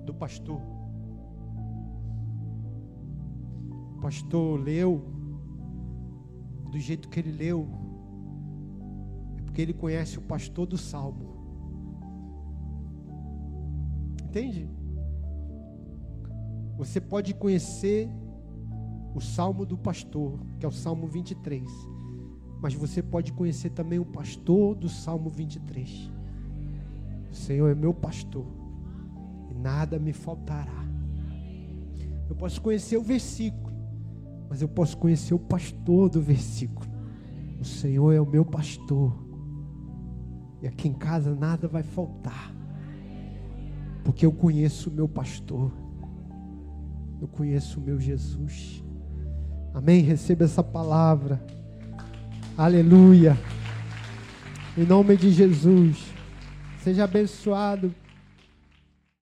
do 0.06 0.14
pastor. 0.14 0.62
O 3.96 4.02
pastor 4.02 4.60
leu 4.60 5.02
do 6.70 6.78
jeito 6.78 7.08
que 7.08 7.22
ele 7.22 7.32
leu. 7.32 7.93
Porque 9.54 9.62
ele 9.62 9.74
conhece 9.74 10.18
o 10.18 10.22
pastor 10.24 10.66
do 10.66 10.80
salmo. 10.80 11.38
Entende? 14.24 14.68
Você 16.76 17.00
pode 17.00 17.36
conhecer 17.36 18.10
o 19.14 19.22
salmo 19.22 19.64
do 19.64 19.78
pastor, 19.78 20.40
que 20.60 20.66
é 20.66 20.68
o 20.68 20.72
salmo 20.72 21.06
23, 21.06 21.70
mas 22.60 22.74
você 22.74 23.04
pode 23.04 23.32
conhecer 23.32 23.70
também 23.70 24.00
o 24.00 24.06
pastor 24.06 24.74
do 24.74 24.90
salmo 24.90 25.30
23. 25.30 26.10
O 27.32 27.36
Senhor 27.36 27.70
é 27.70 27.76
meu 27.76 27.94
pastor 27.94 28.48
e 29.52 29.54
nada 29.54 30.00
me 30.00 30.14
faltará. 30.14 30.84
Eu 32.28 32.36
posso 32.36 32.60
conhecer 32.60 32.98
o 32.98 33.04
versículo, 33.04 33.72
mas 34.50 34.64
eu 34.64 34.68
posso 34.68 34.98
conhecer 34.98 35.36
o 35.36 35.40
pastor 35.40 36.10
do 36.10 36.20
versículo. 36.20 36.90
O 37.62 37.64
Senhor 37.64 38.12
é 38.14 38.20
o 38.20 38.26
meu 38.26 38.44
pastor. 38.44 39.23
E 40.64 40.68
aqui 40.68 40.88
em 40.88 40.94
casa 40.94 41.36
nada 41.36 41.68
vai 41.68 41.84
faltar. 41.84 42.54
Porque 44.02 44.26
eu 44.26 44.32
conheço 44.32 44.90
o 44.90 44.94
meu 44.94 45.10
pastor. 45.10 45.70
Eu 47.22 47.28
conheço 47.28 47.82
o 47.82 47.84
meu 47.84 48.00
Jesus. 48.00 48.82
Amém? 49.74 50.02
Receba 50.02 50.46
essa 50.46 50.64
palavra. 50.64 51.46
Aleluia. 52.58 53.38
Em 54.78 54.86
nome 54.86 55.18
de 55.18 55.32
Jesus. 55.32 56.02
Seja 56.82 57.04
abençoado 57.04 57.94